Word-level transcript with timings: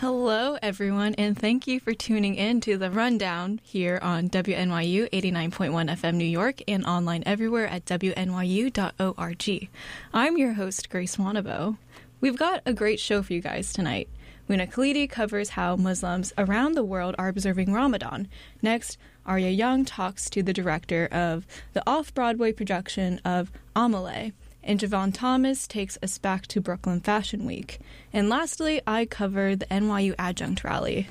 Hello, 0.00 0.56
everyone, 0.62 1.14
and 1.16 1.38
thank 1.38 1.66
you 1.66 1.78
for 1.78 1.92
tuning 1.92 2.34
in 2.34 2.62
to 2.62 2.78
the 2.78 2.90
rundown 2.90 3.60
here 3.62 3.98
on 4.00 4.30
WNYU 4.30 5.10
89.1 5.10 5.90
FM 5.90 6.14
New 6.14 6.24
York 6.24 6.62
and 6.66 6.86
online 6.86 7.22
everywhere 7.26 7.66
at 7.66 7.84
WNYU.org. 7.84 9.68
I'm 10.14 10.38
your 10.38 10.54
host, 10.54 10.88
Grace 10.88 11.16
Wanebo. 11.16 11.76
We've 12.18 12.38
got 12.38 12.62
a 12.64 12.72
great 12.72 12.98
show 12.98 13.22
for 13.22 13.34
you 13.34 13.42
guys 13.42 13.74
tonight. 13.74 14.08
Muna 14.48 14.72
Khalidi 14.72 15.06
covers 15.06 15.50
how 15.50 15.76
Muslims 15.76 16.32
around 16.38 16.76
the 16.76 16.82
world 16.82 17.14
are 17.18 17.28
observing 17.28 17.74
Ramadan. 17.74 18.26
Next, 18.62 18.96
Aria 19.26 19.50
Young 19.50 19.84
talks 19.84 20.30
to 20.30 20.42
the 20.42 20.54
director 20.54 21.08
of 21.12 21.46
the 21.74 21.82
off 21.86 22.14
Broadway 22.14 22.52
production 22.52 23.20
of 23.22 23.52
Amelie 23.76 24.32
and 24.62 24.78
Javon 24.78 25.12
Thomas 25.12 25.66
takes 25.66 25.98
us 26.02 26.18
back 26.18 26.46
to 26.48 26.60
Brooklyn 26.60 27.00
Fashion 27.00 27.46
Week. 27.46 27.78
And 28.12 28.28
lastly, 28.28 28.80
I 28.86 29.06
cover 29.06 29.56
the 29.56 29.66
NYU 29.66 30.14
Adjunct 30.18 30.64
Rally. 30.64 31.08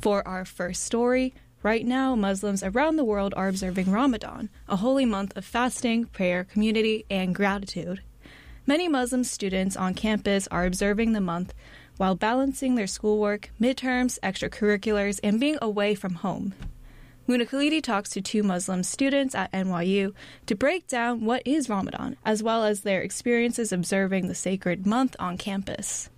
For 0.00 0.26
our 0.26 0.44
first 0.44 0.84
story, 0.84 1.34
right 1.62 1.84
now 1.84 2.14
Muslims 2.14 2.62
around 2.62 2.96
the 2.96 3.04
world 3.04 3.34
are 3.36 3.48
observing 3.48 3.90
Ramadan, 3.90 4.48
a 4.68 4.76
holy 4.76 5.04
month 5.04 5.36
of 5.36 5.44
fasting, 5.44 6.06
prayer, 6.06 6.44
community, 6.44 7.04
and 7.10 7.34
gratitude. 7.34 8.00
Many 8.66 8.88
Muslim 8.88 9.24
students 9.24 9.76
on 9.76 9.94
campus 9.94 10.46
are 10.48 10.64
observing 10.64 11.12
the 11.12 11.20
month 11.20 11.52
while 11.96 12.14
balancing 12.14 12.76
their 12.76 12.86
schoolwork, 12.86 13.50
midterms, 13.60 14.18
extracurriculars, 14.20 15.20
and 15.22 15.38
being 15.38 15.58
away 15.60 15.94
from 15.94 16.14
home. 16.14 16.54
Muna 17.28 17.48
Khalidi 17.48 17.82
talks 17.82 18.10
to 18.10 18.20
two 18.20 18.42
Muslim 18.42 18.82
students 18.82 19.34
at 19.34 19.52
NYU 19.52 20.12
to 20.46 20.54
break 20.56 20.86
down 20.88 21.24
what 21.24 21.42
is 21.44 21.68
Ramadan, 21.68 22.16
as 22.24 22.42
well 22.42 22.64
as 22.64 22.80
their 22.80 23.02
experiences 23.02 23.72
observing 23.72 24.26
the 24.26 24.34
sacred 24.34 24.86
month 24.86 25.14
on 25.18 25.38
campus. 25.38 26.10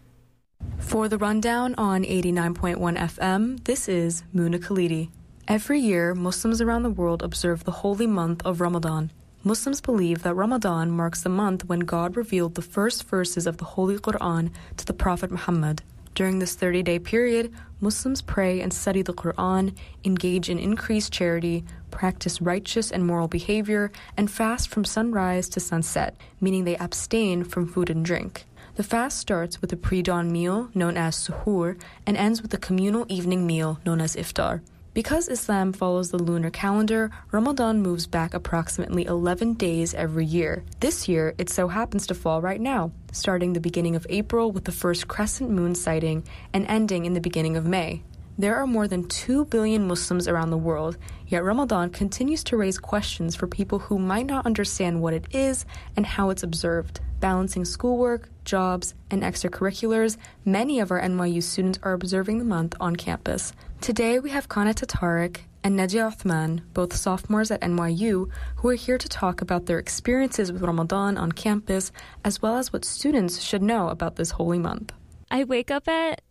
For 0.78 1.09
the 1.09 1.19
rundown 1.19 1.75
on 1.77 2.05
89.1 2.05 2.97
FM, 2.97 3.65
this 3.65 3.88
is 3.88 4.23
Muna 4.34 4.59
Khalidi. 4.59 5.11
Every 5.48 5.81
year, 5.81 6.14
Muslims 6.14 6.61
around 6.61 6.84
the 6.84 6.91
world 6.91 7.22
observe 7.22 7.64
the 7.64 7.72
holy 7.83 8.06
month 8.06 8.42
of 8.47 8.61
Ramadan. 8.61 9.11
Muslims 9.44 9.81
believe 9.81 10.22
that 10.22 10.34
Ramadan 10.34 10.91
marks 10.92 11.22
the 11.22 11.28
month 11.28 11.64
when 11.64 11.81
God 11.81 12.16
revealed 12.16 12.55
the 12.55 12.62
first 12.62 13.05
verses 13.09 13.47
of 13.47 13.59
the 13.59 13.64
Holy 13.64 13.98
Quran 13.98 14.53
to 14.77 14.87
the 14.87 14.92
Prophet 14.92 15.33
Muhammad. 15.33 15.83
During 16.15 16.39
this 16.39 16.55
30 16.55 16.83
day 16.83 16.99
period, 16.99 17.53
Muslims 17.81 18.21
pray 18.21 18.61
and 18.61 18.73
study 18.73 19.03
the 19.03 19.15
Quran, 19.15 19.75
engage 20.05 20.51
in 20.51 20.59
increased 20.59 21.13
charity, 21.13 21.65
practice 21.91 22.43
righteous 22.43 22.91
and 22.91 23.07
moral 23.07 23.29
behavior, 23.29 23.91
and 24.17 24.31
fast 24.31 24.69
from 24.69 24.85
sunrise 24.85 25.49
to 25.51 25.61
sunset, 25.61 26.17
meaning 26.41 26.65
they 26.65 26.77
abstain 26.77 27.45
from 27.45 27.67
food 27.67 27.89
and 27.89 28.05
drink. 28.05 28.45
The 28.75 28.83
fast 28.83 29.19
starts 29.19 29.61
with 29.61 29.73
a 29.73 29.77
pre 29.77 30.03
dawn 30.03 30.31
meal 30.31 30.71
known 30.75 30.97
as 30.97 31.17
suhoor 31.17 31.81
and 32.07 32.17
ends 32.17 32.43
with 32.43 32.53
a 32.55 32.59
communal 32.59 33.07
evening 33.09 33.47
meal 33.47 33.81
known 33.85 34.01
as 34.01 34.17
iftar. 34.17 34.61
Because 34.95 35.31
Islam 35.31 35.73
follows 35.73 36.11
the 36.11 36.23
lunar 36.23 36.51
calendar, 36.51 37.11
Ramadan 37.31 37.81
moves 37.81 38.07
back 38.07 38.35
approximately 38.35 39.07
11 39.07 39.55
days 39.55 39.95
every 39.95 40.27
year. 40.27 40.65
This 40.81 41.09
year, 41.09 41.34
it 41.39 41.49
so 41.49 41.69
happens 41.69 42.07
to 42.09 42.15
fall 42.15 42.43
right 42.43 42.61
now, 42.61 42.93
starting 43.11 43.55
the 43.55 43.61
beginning 43.61 43.97
of 43.97 44.07
April 44.11 44.53
with 44.53 44.67
the 44.67 44.73
first 44.73 45.09
crescent 45.09 45.49
moon 45.49 45.75
sighting 45.75 46.25
and 46.53 46.67
ending 46.67 47.07
in 47.07 47.15
the 47.15 47.23
beginning 47.23 47.57
of 47.57 47.65
May. 47.65 48.03
There 48.37 48.57
are 48.57 48.67
more 48.67 48.87
than 48.87 49.09
2 49.09 49.47
billion 49.47 49.89
Muslims 49.89 50.29
around 50.29 50.51
the 50.51 50.59
world, 50.59 50.99
yet 51.27 51.43
Ramadan 51.43 51.89
continues 51.89 52.45
to 52.45 52.59
raise 52.59 52.79
questions 52.79 53.34
for 53.34 53.47
people 53.47 53.79
who 53.79 53.99
might 53.99 54.27
not 54.27 54.45
understand 54.45 55.01
what 55.01 55.15
it 55.15 55.25
is 55.31 55.65
and 55.97 56.05
how 56.05 56.29
it's 56.29 56.43
observed. 56.43 57.01
Balancing 57.23 57.65
schoolwork, 57.65 58.28
jobs, 58.45 58.95
and 59.09 59.23
extracurriculars, 59.23 60.17
many 60.45 60.81
of 60.81 60.91
our 60.91 61.01
NYU 61.01 61.41
students 61.41 61.78
are 61.84 61.92
observing 61.92 62.39
the 62.39 62.45
month 62.45 62.75
on 62.81 62.97
campus. 62.97 63.53
Today 63.81 64.19
we 64.19 64.31
have 64.31 64.48
Kanata 64.48 64.87
Tariq 64.87 65.43
and 65.62 65.77
Nadia 65.77 66.03
Uthman, 66.03 66.62
both 66.75 66.97
sophomores 66.97 67.53
at 67.53 67.61
NYU, 67.61 68.28
who 68.56 68.69
are 68.69 68.75
here 68.75 68.98
to 68.98 69.09
talk 69.09 69.41
about 69.41 69.67
their 69.67 69.78
experiences 69.78 70.50
with 70.50 70.62
Ramadan 70.62 71.16
on 71.16 71.31
campus, 71.31 71.93
as 72.25 72.43
well 72.43 72.56
as 72.56 72.72
what 72.72 72.84
students 72.84 73.41
should 73.41 73.62
know 73.62 73.89
about 73.89 74.16
this 74.16 74.33
holy 74.33 74.59
month. 74.59 74.93
I 75.31 75.44
wake 75.44 75.71
up 75.71 75.87
at 75.87 76.22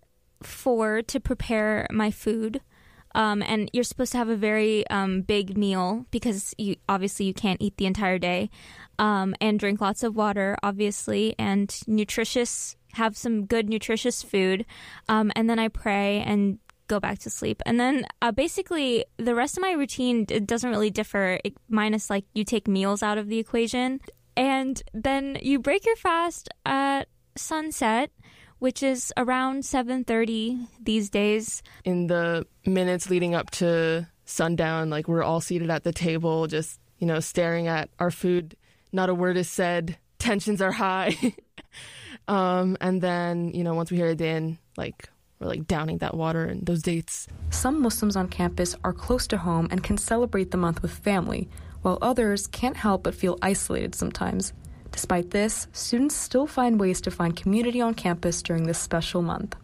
four 0.43 1.01
to 1.03 1.21
prepare 1.21 1.87
my 1.89 2.11
food. 2.11 2.59
Um, 3.15 3.41
and 3.41 3.69
you're 3.73 3.83
supposed 3.83 4.11
to 4.13 4.17
have 4.17 4.29
a 4.29 4.35
very 4.35 4.87
um, 4.89 5.21
big 5.21 5.57
meal 5.57 6.05
because 6.11 6.53
you 6.57 6.75
obviously 6.87 7.25
you 7.25 7.33
can't 7.33 7.61
eat 7.61 7.77
the 7.77 7.85
entire 7.85 8.17
day, 8.17 8.49
um, 8.99 9.35
and 9.41 9.59
drink 9.59 9.81
lots 9.81 10.03
of 10.03 10.15
water, 10.15 10.57
obviously, 10.63 11.35
and 11.37 11.75
nutritious. 11.87 12.75
Have 12.95 13.15
some 13.15 13.45
good 13.45 13.69
nutritious 13.69 14.21
food, 14.21 14.65
um, 15.07 15.31
and 15.33 15.49
then 15.49 15.59
I 15.59 15.69
pray 15.69 16.21
and 16.25 16.59
go 16.91 16.99
back 16.99 17.19
to 17.19 17.29
sleep. 17.29 17.61
And 17.65 17.79
then 17.79 18.05
uh, 18.21 18.33
basically 18.33 19.05
the 19.15 19.33
rest 19.33 19.57
of 19.57 19.61
my 19.61 19.71
routine 19.71 20.25
it 20.29 20.45
doesn't 20.45 20.69
really 20.69 20.89
differ, 20.91 21.39
it, 21.45 21.53
minus 21.69 22.09
like 22.09 22.25
you 22.33 22.43
take 22.43 22.67
meals 22.67 23.01
out 23.01 23.17
of 23.17 23.29
the 23.29 23.39
equation. 23.39 24.01
And 24.35 24.81
then 24.93 25.37
you 25.41 25.59
break 25.59 25.85
your 25.85 25.95
fast 25.95 26.49
at 26.65 27.07
sunset, 27.37 28.11
which 28.61 28.83
is 28.83 29.11
around 29.17 29.65
7:30 29.65 30.67
these 30.79 31.09
days. 31.09 31.63
In 31.83 32.05
the 32.05 32.45
minutes 32.63 33.09
leading 33.09 33.33
up 33.33 33.49
to 33.57 34.07
sundown, 34.25 34.91
like 34.91 35.07
we're 35.07 35.23
all 35.23 35.41
seated 35.41 35.71
at 35.71 35.83
the 35.83 35.91
table 35.91 36.45
just, 36.45 36.79
you 36.99 37.07
know, 37.07 37.19
staring 37.19 37.67
at 37.67 37.89
our 37.97 38.11
food. 38.11 38.55
Not 38.91 39.09
a 39.09 39.15
word 39.15 39.35
is 39.35 39.49
said. 39.49 39.97
Tensions 40.19 40.61
are 40.61 40.71
high. 40.71 41.17
um, 42.27 42.77
and 42.79 43.01
then, 43.01 43.49
you 43.49 43.63
know, 43.63 43.73
once 43.73 43.89
we 43.89 43.97
hear 43.97 44.09
it 44.09 44.21
in, 44.21 44.59
like 44.77 45.09
we're 45.39 45.47
like 45.47 45.65
downing 45.65 45.97
that 45.97 46.15
water 46.15 46.45
and 46.45 46.63
those 46.63 46.83
dates. 46.83 47.27
Some 47.49 47.81
Muslims 47.81 48.15
on 48.15 48.27
campus 48.27 48.75
are 48.83 48.93
close 48.93 49.25
to 49.27 49.37
home 49.37 49.69
and 49.71 49.83
can 49.83 49.97
celebrate 49.97 50.51
the 50.51 50.57
month 50.57 50.83
with 50.83 50.91
family, 50.91 51.49
while 51.81 51.97
others 51.99 52.45
can't 52.45 52.77
help 52.77 53.01
but 53.01 53.15
feel 53.15 53.39
isolated 53.41 53.95
sometimes. 53.95 54.53
Despite 54.91 55.31
this, 55.31 55.67
students 55.73 56.15
still 56.15 56.47
find 56.47 56.79
ways 56.79 57.01
to 57.01 57.11
find 57.11 57.35
community 57.35 57.81
on 57.81 57.93
campus 57.93 58.41
during 58.41 58.67
this 58.67 58.77
special 58.77 59.21
month. 59.21 59.55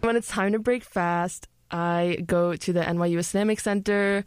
When 0.00 0.16
it's 0.16 0.28
time 0.28 0.52
to 0.52 0.58
break 0.58 0.84
fast, 0.84 1.48
I 1.70 2.18
go 2.26 2.54
to 2.54 2.72
the 2.72 2.80
NYU 2.80 3.18
Islamic 3.18 3.60
Center, 3.60 4.24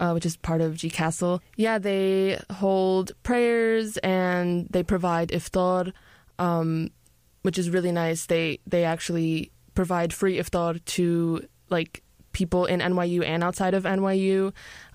uh, 0.00 0.12
which 0.12 0.24
is 0.24 0.36
part 0.36 0.60
of 0.60 0.76
G 0.76 0.90
Castle. 0.90 1.42
Yeah, 1.56 1.78
they 1.78 2.40
hold 2.50 3.12
prayers 3.22 3.98
and 3.98 4.66
they 4.70 4.82
provide 4.82 5.28
iftar, 5.28 5.92
um, 6.38 6.90
which 7.42 7.58
is 7.58 7.70
really 7.70 7.92
nice. 7.92 8.26
They 8.26 8.60
they 8.66 8.84
actually 8.84 9.52
provide 9.74 10.12
free 10.12 10.38
iftar 10.38 10.84
to 10.84 11.46
like 11.68 12.02
people 12.32 12.66
in 12.66 12.80
NYU 12.80 13.24
and 13.24 13.42
outside 13.42 13.74
of 13.74 13.84
NYU, 13.84 14.52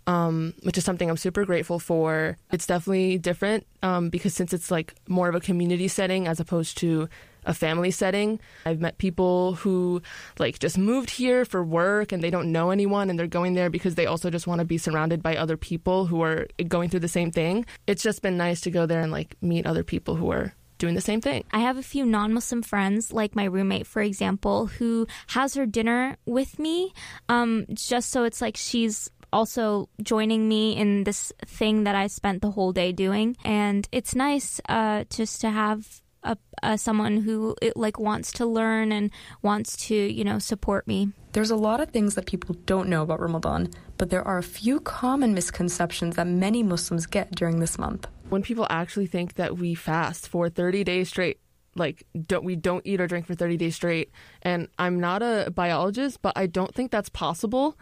um, 0.07 0.53
which 0.63 0.77
is 0.77 0.83
something 0.83 1.09
I'm 1.09 1.17
super 1.17 1.45
grateful 1.45 1.79
for. 1.79 2.37
It's 2.51 2.67
definitely 2.67 3.17
different 3.17 3.65
um, 3.81 4.09
because 4.09 4.33
since 4.33 4.53
it's 4.53 4.71
like 4.71 4.95
more 5.07 5.29
of 5.29 5.35
a 5.35 5.39
community 5.39 5.87
setting 5.87 6.27
as 6.27 6.39
opposed 6.39 6.77
to 6.79 7.09
a 7.45 7.53
family 7.53 7.91
setting, 7.91 8.39
I've 8.65 8.79
met 8.79 8.97
people 8.97 9.55
who 9.55 10.01
like 10.39 10.59
just 10.59 10.77
moved 10.77 11.09
here 11.09 11.43
for 11.45 11.63
work 11.63 12.11
and 12.11 12.23
they 12.23 12.29
don't 12.29 12.51
know 12.51 12.69
anyone 12.71 13.09
and 13.09 13.19
they're 13.19 13.27
going 13.27 13.53
there 13.53 13.69
because 13.69 13.95
they 13.95 14.05
also 14.05 14.29
just 14.29 14.47
want 14.47 14.59
to 14.59 14.65
be 14.65 14.77
surrounded 14.77 15.21
by 15.21 15.35
other 15.35 15.57
people 15.57 16.05
who 16.05 16.21
are 16.21 16.47
going 16.67 16.89
through 16.89 17.01
the 17.01 17.07
same 17.07 17.31
thing. 17.31 17.65
It's 17.87 18.03
just 18.03 18.21
been 18.21 18.37
nice 18.37 18.61
to 18.61 18.71
go 18.71 18.85
there 18.85 19.01
and 19.01 19.11
like 19.11 19.35
meet 19.41 19.65
other 19.65 19.83
people 19.83 20.15
who 20.15 20.31
are 20.31 20.53
doing 20.83 20.95
the 20.95 21.01
same 21.01 21.21
thing. 21.21 21.45
I 21.53 21.59
have 21.59 21.77
a 21.77 21.81
few 21.81 22.05
non 22.05 22.33
Muslim 22.33 22.61
friends, 22.61 23.13
like 23.13 23.37
my 23.37 23.45
roommate, 23.45 23.87
for 23.87 24.01
example, 24.01 24.67
who 24.67 25.07
has 25.27 25.53
her 25.53 25.65
dinner 25.65 26.17
with 26.25 26.59
me, 26.59 26.91
um, 27.29 27.65
just 27.73 28.09
so 28.09 28.25
it's 28.25 28.41
like 28.41 28.57
she's 28.57 29.09
also 29.31 29.87
joining 30.01 30.49
me 30.49 30.75
in 30.75 31.05
this 31.05 31.31
thing 31.45 31.85
that 31.85 31.95
I 31.95 32.07
spent 32.07 32.41
the 32.41 32.51
whole 32.51 32.73
day 32.73 32.91
doing. 32.91 33.37
And 33.45 33.87
it's 33.93 34.13
nice 34.13 34.59
uh, 34.67 35.05
just 35.09 35.39
to 35.39 35.51
have 35.51 36.01
a, 36.21 36.37
a, 36.61 36.77
someone 36.77 37.21
who 37.21 37.55
it, 37.61 37.77
like 37.77 37.97
wants 37.97 38.33
to 38.33 38.45
learn 38.45 38.91
and 38.91 39.09
wants 39.41 39.77
to 39.87 39.95
you 39.95 40.25
know 40.25 40.37
support 40.37 40.85
me. 40.85 41.13
There's 41.31 41.51
a 41.51 41.55
lot 41.55 41.79
of 41.79 41.91
things 41.91 42.15
that 42.15 42.25
people 42.25 42.57
don't 42.65 42.89
know 42.89 43.03
about 43.03 43.21
Ramadan, 43.21 43.69
but 43.97 44.09
there 44.09 44.27
are 44.27 44.37
a 44.37 44.43
few 44.43 44.81
common 44.81 45.33
misconceptions 45.33 46.17
that 46.17 46.27
many 46.27 46.61
Muslims 46.61 47.05
get 47.05 47.31
during 47.31 47.59
this 47.61 47.79
month 47.79 48.05
when 48.33 48.41
people 48.41 48.65
actually 48.71 49.05
think 49.05 49.35
that 49.35 49.59
we 49.59 49.75
fast 49.75 50.27
for 50.27 50.49
30 50.49 50.83
days 50.83 51.07
straight 51.07 51.39
like 51.75 52.03
don't 52.27 52.43
we 52.43 52.55
don't 52.55 52.81
eat 52.83 52.99
or 52.99 53.05
drink 53.05 53.27
for 53.27 53.35
30 53.35 53.57
days 53.57 53.75
straight. 53.75 54.11
And 54.41 54.67
i'm 54.79 54.99
not 54.99 55.21
a 55.21 55.51
biologist 55.53 56.21
but 56.21 56.33
i 56.35 56.47
don't 56.47 56.73
think 56.73 56.91
that's 56.91 57.09
possible. 57.09 57.77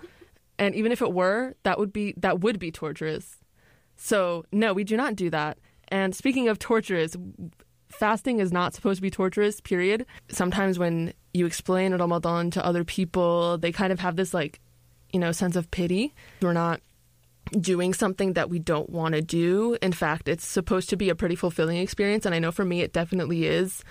And 0.60 0.76
even 0.76 0.92
if 0.92 1.02
it 1.02 1.14
were 1.14 1.56
that 1.64 1.80
would 1.80 1.94
be 1.94 2.14
that 2.18 2.42
would 2.42 2.60
be 2.60 2.70
torturous. 2.72 3.38
So 3.96 4.46
no 4.52 4.74
we 4.74 4.84
do 4.84 4.98
not 4.98 5.16
do 5.16 5.30
that. 5.30 5.58
And 5.88 6.14
speaking 6.14 6.50
of 6.50 6.60
torturous 6.60 7.16
fasting 7.90 8.40
is 8.40 8.52
not 8.52 8.74
supposed 8.74 8.98
to 8.98 9.02
be 9.02 9.10
torturous 9.10 9.62
period. 9.62 10.06
Sometimes 10.30 10.78
when 10.78 11.14
you 11.34 11.46
explain 11.46 11.94
ramadan 11.96 12.52
to 12.52 12.66
other 12.66 12.84
people 12.84 13.58
they 13.58 13.72
kind 13.72 13.94
of 13.94 14.02
have 14.02 14.18
this 14.18 14.34
like 14.34 14.60
you 15.14 15.20
know 15.20 15.32
sense 15.32 15.56
of 15.56 15.72
pity. 15.72 16.14
We're 16.42 16.54
not 16.54 16.82
doing 17.60 17.94
something 17.94 18.34
that 18.34 18.50
we 18.50 18.60
don't 18.60 18.90
want 18.90 19.16
to 19.16 19.22
do. 19.22 19.78
In 19.82 19.92
fact, 19.92 20.28
it's 20.28 20.46
supposed 20.46 20.90
to 20.90 20.96
be 20.96 21.10
a 21.10 21.16
pretty 21.16 21.36
fulfilling 21.36 21.78
experience. 21.78 22.26
And 22.26 22.34
I 22.34 22.40
know 22.40 22.52
for 22.52 22.66
me, 22.66 22.82
it 22.82 22.94
definitely 22.94 23.46
is. 23.46 23.84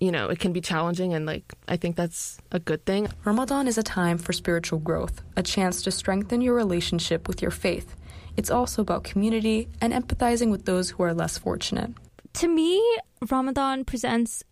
you 0.00 0.12
know, 0.12 0.28
it 0.28 0.38
can 0.38 0.52
be 0.52 0.60
challenging 0.60 1.12
and 1.12 1.26
like 1.26 1.54
I 1.66 1.76
think 1.76 1.96
that's 1.96 2.38
a 2.52 2.58
good 2.58 2.84
thing. 2.84 3.08
Ramadan 3.24 3.66
is 3.66 3.78
a 3.78 3.82
time 3.82 4.18
for 4.18 4.32
spiritual 4.32 4.78
growth, 4.78 5.22
a 5.36 5.42
chance 5.42 5.82
to 5.82 5.90
strengthen 5.90 6.40
your 6.40 6.54
relationship 6.54 7.26
with 7.26 7.42
your 7.42 7.50
faith. 7.50 7.96
It's 8.36 8.50
also 8.50 8.82
about 8.82 9.02
community 9.02 9.68
and 9.80 9.92
empathizing 9.92 10.50
with 10.50 10.64
those 10.64 10.90
who 10.90 11.02
are 11.02 11.12
less 11.14 11.36
fortunate. 11.38 11.90
To 12.34 12.48
me, 12.48 12.80
Ramadan 13.28 13.84
presents 13.84 14.44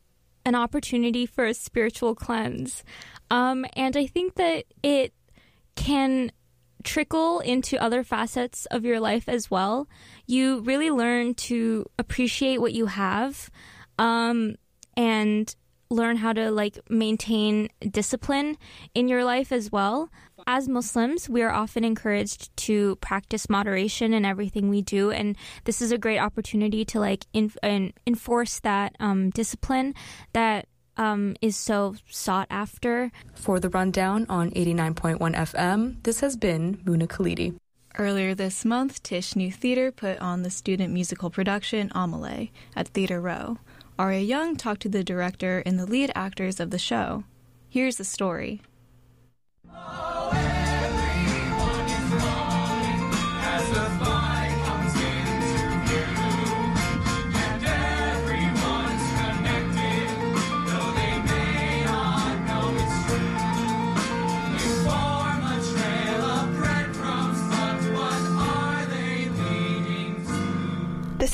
an 0.44 0.56
opportunity 0.56 1.26
for 1.26 1.44
a 1.44 1.55
spiritual 1.55 2.14
cleanse. 2.14 2.82
Um, 3.31 3.64
and 3.75 3.97
I 3.97 4.06
think 4.06 4.35
that 4.35 4.64
it 4.82 5.12
can 5.76 6.32
trickle 6.86 7.40
into 7.40 7.82
other 7.82 8.02
facets 8.02 8.64
of 8.66 8.84
your 8.84 9.00
life 9.00 9.28
as 9.28 9.50
well. 9.50 9.88
You 10.26 10.60
really 10.60 10.90
learn 10.90 11.34
to 11.34 11.84
appreciate 11.98 12.58
what 12.58 12.72
you 12.72 12.86
have 12.86 13.50
um, 13.98 14.54
and 14.96 15.54
learn 15.90 16.16
how 16.16 16.32
to 16.32 16.50
like 16.50 16.78
maintain 16.88 17.68
discipline 17.90 18.56
in 18.94 19.08
your 19.08 19.24
life 19.24 19.52
as 19.52 19.70
well. 19.70 20.10
As 20.46 20.68
Muslims, 20.68 21.28
we 21.28 21.42
are 21.42 21.52
often 21.52 21.84
encouraged 21.84 22.56
to 22.58 22.96
practice 22.96 23.50
moderation 23.50 24.14
in 24.14 24.24
everything 24.24 24.68
we 24.68 24.80
do, 24.80 25.10
and 25.10 25.36
this 25.64 25.82
is 25.82 25.90
a 25.90 25.98
great 25.98 26.18
opportunity 26.18 26.84
to 26.86 27.00
like 27.00 27.26
in, 27.32 27.52
enforce 28.06 28.60
that 28.60 28.94
um, 29.00 29.30
discipline 29.30 29.94
that 30.34 30.68
um, 30.96 31.37
is 31.40 31.56
so 31.56 31.94
sought 32.10 32.46
after. 32.50 33.10
For 33.34 33.60
the 33.60 33.69
rundown 33.69 34.26
on 34.28 34.50
89.1 34.50 35.19
FM, 35.34 36.02
this 36.02 36.20
has 36.20 36.37
been 36.37 36.78
Muna 36.78 37.06
Khalidi. 37.06 37.54
Earlier 37.98 38.34
this 38.34 38.64
month, 38.64 39.02
Tisch 39.02 39.34
New 39.34 39.50
Theater 39.50 39.90
put 39.90 40.19
on 40.19 40.43
the 40.43 40.50
student 40.50 40.93
musical 40.93 41.31
production 41.31 41.90
Amelie 41.94 42.52
at 42.75 42.88
Theater 42.88 43.20
Row. 43.20 43.58
Aria 43.98 44.20
Young 44.20 44.56
talked 44.56 44.82
to 44.82 44.90
the 44.90 45.02
director 45.02 45.62
and 45.64 45.78
the 45.78 45.87
lead 45.87 46.12
actors 46.14 46.60
of 46.60 46.70
the 46.70 46.78
show. 46.78 47.25
Here's 47.70 47.96
the 47.96 48.04
story. 48.04 48.60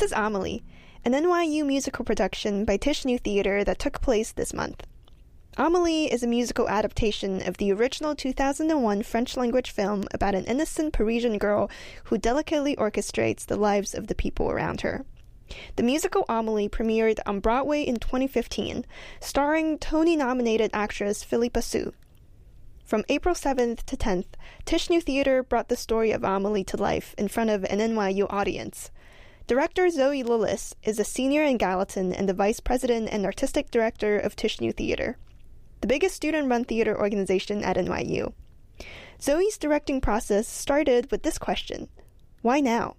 This 0.02 0.10
is 0.10 0.18
Amelie, 0.18 0.64
an 1.04 1.12
NYU 1.12 1.64
musical 1.64 2.04
production 2.04 2.64
by 2.64 2.76
Tisch 2.76 3.04
New 3.04 3.20
Theater 3.20 3.62
that 3.62 3.78
took 3.78 4.00
place 4.00 4.32
this 4.32 4.52
month. 4.52 4.84
Amelie 5.56 6.12
is 6.12 6.24
a 6.24 6.26
musical 6.26 6.68
adaptation 6.68 7.40
of 7.46 7.58
the 7.58 7.72
original 7.72 8.16
2001 8.16 9.04
French 9.04 9.36
language 9.36 9.70
film 9.70 10.02
about 10.12 10.34
an 10.34 10.44
innocent 10.46 10.92
Parisian 10.92 11.38
girl 11.38 11.70
who 12.06 12.18
delicately 12.18 12.74
orchestrates 12.74 13.46
the 13.46 13.54
lives 13.54 13.94
of 13.94 14.08
the 14.08 14.16
people 14.16 14.50
around 14.50 14.80
her. 14.80 15.04
The 15.76 15.84
musical 15.84 16.24
Amelie 16.28 16.68
premiered 16.68 17.20
on 17.24 17.38
Broadway 17.38 17.84
in 17.84 18.00
2015, 18.00 18.84
starring 19.20 19.78
Tony 19.78 20.16
nominated 20.16 20.72
actress 20.72 21.22
Philippa 21.22 21.62
Soo. 21.62 21.92
From 22.84 23.04
April 23.08 23.36
7th 23.36 23.84
to 23.84 23.96
10th, 23.96 24.34
Tisch 24.64 24.90
New 24.90 25.00
Theater 25.00 25.44
brought 25.44 25.68
the 25.68 25.76
story 25.76 26.10
of 26.10 26.24
Amelie 26.24 26.64
to 26.64 26.76
life 26.76 27.14
in 27.16 27.28
front 27.28 27.50
of 27.50 27.62
an 27.66 27.78
NYU 27.78 28.26
audience. 28.28 28.90
Director 29.48 29.90
Zoe 29.90 30.22
Lillis 30.22 30.72
is 30.84 31.00
a 31.00 31.04
senior 31.04 31.42
in 31.42 31.56
Gallatin 31.56 32.12
and 32.12 32.28
the 32.28 32.34
vice 32.34 32.60
president 32.60 33.08
and 33.10 33.24
artistic 33.26 33.72
director 33.72 34.16
of 34.16 34.36
Tisch 34.36 34.60
New 34.60 34.72
Theater, 34.72 35.18
the 35.80 35.88
biggest 35.88 36.14
student 36.14 36.48
run 36.48 36.64
theater 36.64 36.96
organization 36.96 37.64
at 37.64 37.76
NYU. 37.76 38.32
Zoe's 39.20 39.58
directing 39.58 40.00
process 40.00 40.46
started 40.46 41.10
with 41.10 41.24
this 41.24 41.38
question 41.38 41.88
Why 42.42 42.60
now? 42.60 42.94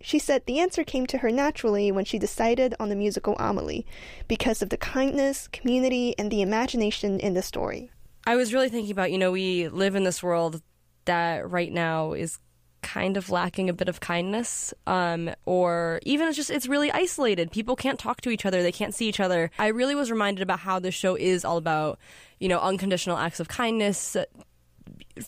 She 0.00 0.20
said 0.20 0.46
the 0.46 0.60
answer 0.60 0.84
came 0.84 1.06
to 1.08 1.18
her 1.18 1.30
naturally 1.30 1.90
when 1.90 2.04
she 2.04 2.20
decided 2.20 2.74
on 2.78 2.88
the 2.88 2.96
musical 2.96 3.36
Amelie 3.38 3.84
because 4.28 4.62
of 4.62 4.70
the 4.70 4.76
kindness, 4.76 5.48
community, 5.48 6.14
and 6.16 6.30
the 6.30 6.40
imagination 6.40 7.18
in 7.18 7.34
the 7.34 7.42
story. 7.42 7.90
I 8.26 8.36
was 8.36 8.54
really 8.54 8.68
thinking 8.68 8.92
about, 8.92 9.10
you 9.10 9.18
know, 9.18 9.32
we 9.32 9.68
live 9.68 9.96
in 9.96 10.04
this 10.04 10.22
world 10.22 10.62
that 11.04 11.50
right 11.50 11.72
now 11.72 12.12
is 12.12 12.38
kind 12.82 13.16
of 13.16 13.30
lacking 13.30 13.68
a 13.68 13.72
bit 13.72 13.88
of 13.88 14.00
kindness 14.00 14.72
um, 14.86 15.30
or 15.44 16.00
even 16.04 16.28
it's 16.28 16.36
just 16.36 16.50
it's 16.50 16.66
really 16.66 16.90
isolated. 16.92 17.50
People 17.50 17.76
can't 17.76 17.98
talk 17.98 18.20
to 18.22 18.30
each 18.30 18.46
other. 18.46 18.62
They 18.62 18.72
can't 18.72 18.94
see 18.94 19.08
each 19.08 19.20
other. 19.20 19.50
I 19.58 19.68
really 19.68 19.94
was 19.94 20.10
reminded 20.10 20.42
about 20.42 20.60
how 20.60 20.78
this 20.78 20.94
show 20.94 21.14
is 21.14 21.44
all 21.44 21.56
about 21.56 21.98
you 22.38 22.48
know 22.48 22.60
unconditional 22.60 23.16
acts 23.16 23.40
of 23.40 23.48
kindness 23.48 24.16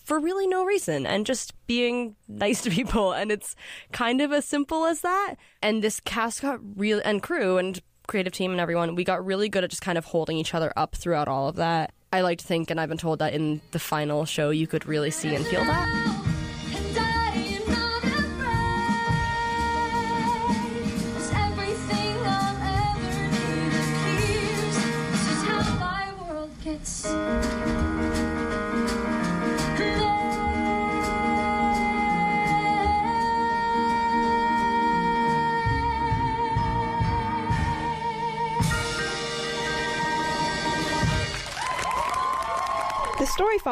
for 0.05 0.19
really 0.19 0.47
no 0.47 0.65
reason 0.65 1.07
and 1.07 1.27
just 1.27 1.55
being 1.67 2.17
nice 2.29 2.63
to 2.63 2.71
people. 2.71 3.13
And 3.13 3.31
it's 3.31 3.57
kind 3.93 4.21
of 4.21 4.33
as 4.33 4.45
simple 4.45 4.85
as 4.85 5.01
that. 5.03 5.35
And 5.63 5.83
this 5.83 6.01
cast 6.01 6.43
got 6.43 6.61
real 6.77 7.01
and 7.05 7.23
crew 7.23 7.59
and 7.59 7.81
creative 8.09 8.33
team 8.33 8.51
and 8.51 8.61
everyone 8.61 8.97
we 8.97 9.05
got 9.05 9.25
really 9.25 9.49
good 9.49 9.63
at 9.63 9.71
just 9.71 9.81
kind 9.81 9.97
of 9.97 10.05
holding 10.05 10.37
each 10.37 10.55
other 10.55 10.73
up 10.77 10.95
throughout 10.95 11.29
all 11.29 11.49
of 11.49 11.57
that. 11.57 11.93
I 12.13 12.21
like 12.21 12.39
to 12.39 12.45
think 12.45 12.71
and 12.71 12.79
i've 12.79 12.91
been 12.91 12.99
told 12.99 13.21
that 13.21 13.33
in 13.33 13.63
the 13.71 13.79
final 13.79 14.27
show 14.27 14.51
you 14.51 14.67
could 14.67 14.85
really 14.85 15.11
see 15.11 15.35
and 15.35 15.47
feel 15.47 15.65
that 15.65 16.22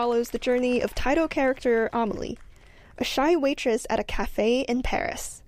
follows 0.01 0.31
the 0.31 0.39
journey 0.39 0.81
of 0.81 0.95
title 0.95 1.29
character 1.29 1.91
Amelie, 1.93 2.39
a 2.97 3.05
shy 3.05 3.37
waitress 3.37 3.87
at 3.91 4.01
a 4.01 4.03
cafe 4.03 4.61
in 4.63 4.81
Paris. 4.81 5.43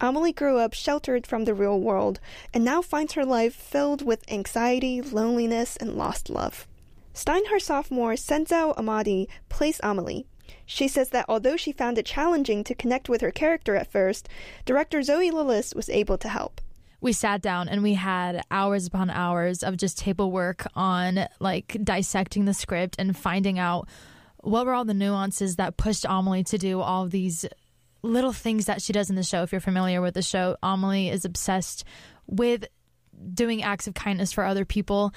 Amelie 0.00 0.32
grew 0.32 0.56
up 0.56 0.72
sheltered 0.72 1.26
from 1.26 1.44
the 1.44 1.52
real 1.52 1.78
world 1.78 2.18
and 2.54 2.64
now 2.64 2.80
finds 2.80 3.12
her 3.12 3.26
life 3.26 3.54
filled 3.54 4.00
with 4.00 4.24
anxiety, 4.32 5.02
loneliness, 5.02 5.76
and 5.76 5.98
lost 5.98 6.30
love. 6.30 6.66
Steinhardt 7.12 7.60
sophomore 7.60 8.14
Senzao 8.14 8.74
Amadi 8.78 9.28
plays 9.50 9.82
Amelie. 9.82 10.24
She 10.64 10.88
says 10.88 11.10
that 11.10 11.26
although 11.28 11.58
she 11.58 11.70
found 11.70 11.98
it 11.98 12.06
challenging 12.06 12.64
to 12.64 12.74
connect 12.74 13.10
with 13.10 13.20
her 13.20 13.30
character 13.30 13.76
at 13.76 13.92
first, 13.92 14.30
director 14.64 15.02
Zoe 15.02 15.30
Lillis 15.30 15.74
was 15.74 15.90
able 15.90 16.16
to 16.16 16.28
help 16.30 16.62
we 17.00 17.12
sat 17.12 17.40
down 17.40 17.68
and 17.68 17.82
we 17.82 17.94
had 17.94 18.42
hours 18.50 18.86
upon 18.86 19.10
hours 19.10 19.62
of 19.62 19.76
just 19.76 19.98
table 19.98 20.30
work 20.30 20.66
on 20.74 21.26
like 21.40 21.76
dissecting 21.82 22.44
the 22.44 22.54
script 22.54 22.96
and 22.98 23.16
finding 23.16 23.58
out 23.58 23.88
what 24.38 24.66
were 24.66 24.72
all 24.72 24.84
the 24.84 24.94
nuances 24.94 25.56
that 25.56 25.76
pushed 25.76 26.04
Amelie 26.08 26.44
to 26.44 26.58
do 26.58 26.80
all 26.80 27.06
these 27.06 27.46
little 28.02 28.32
things 28.32 28.66
that 28.66 28.80
she 28.80 28.92
does 28.92 29.10
in 29.10 29.16
the 29.16 29.22
show. 29.22 29.42
If 29.42 29.52
you're 29.52 29.60
familiar 29.60 30.00
with 30.00 30.14
the 30.14 30.22
show, 30.22 30.56
Amelie 30.62 31.08
is 31.08 31.24
obsessed 31.24 31.84
with 32.26 32.64
doing 33.34 33.62
acts 33.62 33.86
of 33.86 33.94
kindness 33.94 34.32
for 34.32 34.44
other 34.44 34.64
people. 34.64 35.12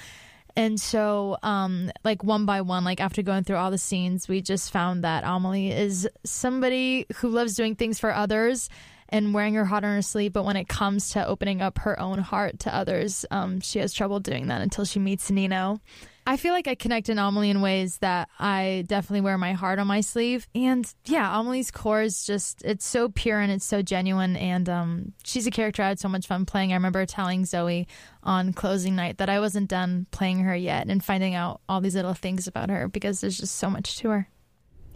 And 0.56 0.78
so, 0.78 1.36
um, 1.42 1.90
like 2.04 2.22
one 2.22 2.46
by 2.46 2.60
one, 2.60 2.84
like 2.84 3.00
after 3.00 3.22
going 3.22 3.44
through 3.44 3.56
all 3.56 3.70
the 3.70 3.78
scenes, 3.78 4.28
we 4.28 4.40
just 4.40 4.70
found 4.70 5.02
that 5.02 5.24
Amelie 5.24 5.72
is 5.72 6.08
somebody 6.24 7.06
who 7.16 7.28
loves 7.28 7.54
doing 7.54 7.74
things 7.74 7.98
for 7.98 8.14
others 8.14 8.68
and 9.14 9.32
wearing 9.32 9.54
her 9.54 9.64
heart 9.64 9.84
on 9.84 9.94
her 9.94 10.02
sleeve. 10.02 10.32
But 10.32 10.44
when 10.44 10.56
it 10.56 10.68
comes 10.68 11.10
to 11.10 11.24
opening 11.24 11.62
up 11.62 11.78
her 11.78 11.98
own 12.00 12.18
heart 12.18 12.58
to 12.60 12.74
others, 12.74 13.24
um, 13.30 13.60
she 13.60 13.78
has 13.78 13.92
trouble 13.92 14.18
doing 14.18 14.48
that 14.48 14.60
until 14.60 14.84
she 14.84 14.98
meets 14.98 15.30
Nino. 15.30 15.80
I 16.26 16.36
feel 16.36 16.52
like 16.52 16.66
I 16.66 16.74
connect 16.74 17.08
in 17.08 17.18
Amelie 17.18 17.50
in 17.50 17.60
ways 17.60 17.98
that 17.98 18.28
I 18.40 18.82
definitely 18.88 19.20
wear 19.20 19.38
my 19.38 19.52
heart 19.52 19.78
on 19.78 19.86
my 19.86 20.00
sleeve. 20.00 20.48
And 20.52 20.84
yeah, 21.04 21.38
Amelie's 21.38 21.70
core 21.70 22.02
is 22.02 22.26
just, 22.26 22.64
it's 22.64 22.84
so 22.84 23.08
pure 23.08 23.38
and 23.38 23.52
it's 23.52 23.64
so 23.64 23.82
genuine. 23.82 24.34
And 24.34 24.68
um, 24.68 25.12
she's 25.22 25.46
a 25.46 25.52
character 25.52 25.82
I 25.84 25.88
had 25.88 26.00
so 26.00 26.08
much 26.08 26.26
fun 26.26 26.44
playing. 26.44 26.72
I 26.72 26.76
remember 26.76 27.06
telling 27.06 27.44
Zoe 27.44 27.86
on 28.24 28.52
closing 28.52 28.96
night 28.96 29.18
that 29.18 29.28
I 29.28 29.38
wasn't 29.38 29.68
done 29.70 30.06
playing 30.10 30.40
her 30.40 30.56
yet 30.56 30.88
and 30.88 31.04
finding 31.04 31.36
out 31.36 31.60
all 31.68 31.80
these 31.80 31.94
little 31.94 32.14
things 32.14 32.48
about 32.48 32.70
her 32.70 32.88
because 32.88 33.20
there's 33.20 33.38
just 33.38 33.54
so 33.54 33.70
much 33.70 33.98
to 33.98 34.08
her. 34.08 34.28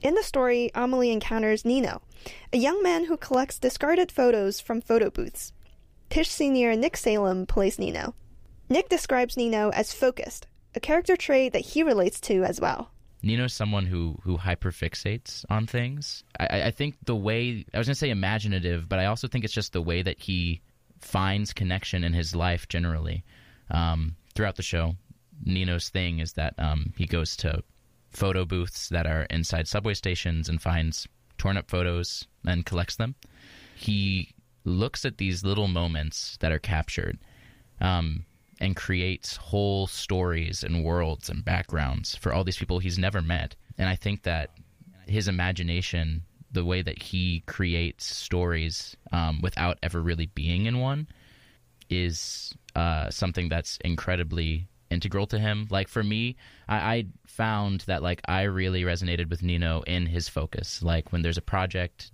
In 0.00 0.14
the 0.14 0.22
story, 0.22 0.70
Amelie 0.74 1.10
encounters 1.10 1.64
Nino, 1.64 2.02
a 2.52 2.56
young 2.56 2.82
man 2.84 3.06
who 3.06 3.16
collects 3.16 3.58
discarded 3.58 4.12
photos 4.12 4.60
from 4.60 4.80
photo 4.80 5.10
booths. 5.10 5.52
Tisch 6.08 6.28
senior 6.28 6.76
Nick 6.76 6.96
Salem 6.96 7.46
plays 7.46 7.80
Nino. 7.80 8.14
Nick 8.68 8.88
describes 8.88 9.36
Nino 9.36 9.70
as 9.70 9.92
focused, 9.92 10.46
a 10.76 10.80
character 10.80 11.16
trait 11.16 11.52
that 11.52 11.62
he 11.62 11.82
relates 11.82 12.20
to 12.22 12.44
as 12.44 12.60
well. 12.60 12.92
Nino's 13.22 13.52
someone 13.52 13.86
who 13.86 14.16
who 14.22 14.38
hyperfixates 14.38 15.44
on 15.50 15.66
things. 15.66 16.22
I, 16.38 16.62
I 16.62 16.70
think 16.70 16.94
the 17.04 17.16
way 17.16 17.64
I 17.74 17.78
was 17.78 17.88
gonna 17.88 17.96
say 17.96 18.10
imaginative, 18.10 18.88
but 18.88 19.00
I 19.00 19.06
also 19.06 19.26
think 19.26 19.44
it's 19.44 19.52
just 19.52 19.72
the 19.72 19.82
way 19.82 20.02
that 20.02 20.20
he 20.20 20.60
finds 21.00 21.52
connection 21.52 22.04
in 22.04 22.12
his 22.12 22.36
life 22.36 22.68
generally 22.68 23.24
um, 23.72 24.14
throughout 24.36 24.54
the 24.54 24.62
show. 24.62 24.94
Nino's 25.44 25.88
thing 25.88 26.20
is 26.20 26.34
that 26.34 26.54
um, 26.58 26.92
he 26.96 27.06
goes 27.06 27.36
to 27.38 27.64
photo 28.10 28.44
booths 28.44 28.88
that 28.88 29.06
are 29.06 29.26
inside 29.30 29.68
subway 29.68 29.94
stations 29.94 30.48
and 30.48 30.60
finds 30.60 31.06
torn 31.36 31.56
up 31.56 31.70
photos 31.70 32.26
and 32.46 32.66
collects 32.66 32.96
them. 32.96 33.14
He 33.76 34.34
looks 34.64 35.04
at 35.04 35.18
these 35.18 35.44
little 35.44 35.68
moments 35.68 36.36
that 36.40 36.52
are 36.52 36.58
captured 36.58 37.18
um, 37.80 38.24
and 38.60 38.76
creates 38.76 39.36
whole 39.36 39.86
stories 39.86 40.64
and 40.64 40.84
worlds 40.84 41.28
and 41.28 41.44
backgrounds 41.44 42.16
for 42.16 42.32
all 42.32 42.44
these 42.44 42.58
people 42.58 42.78
he's 42.78 42.98
never 42.98 43.22
met. 43.22 43.54
And 43.78 43.88
I 43.88 43.94
think 43.94 44.24
that 44.24 44.50
his 45.06 45.28
imagination, 45.28 46.22
the 46.52 46.64
way 46.64 46.82
that 46.82 47.02
he 47.02 47.42
creates 47.46 48.04
stories 48.04 48.96
um, 49.12 49.40
without 49.40 49.78
ever 49.82 50.00
really 50.00 50.26
being 50.26 50.66
in 50.66 50.80
one, 50.80 51.08
is 51.88 52.52
uh, 52.74 53.10
something 53.10 53.48
that's 53.48 53.78
incredibly 53.84 54.68
integral 54.90 55.26
to 55.28 55.38
him. 55.38 55.66
Like 55.70 55.88
for 55.88 56.02
me, 56.02 56.36
I, 56.68 56.76
I 56.76 57.06
found 57.26 57.82
that 57.82 58.02
like 58.02 58.20
I 58.28 58.42
really 58.42 58.82
resonated 58.82 59.28
with 59.30 59.42
Nino 59.42 59.82
in 59.82 60.06
his 60.06 60.28
focus. 60.28 60.82
Like 60.82 61.12
when 61.12 61.22
there's 61.22 61.38
a 61.38 61.42
project 61.42 62.10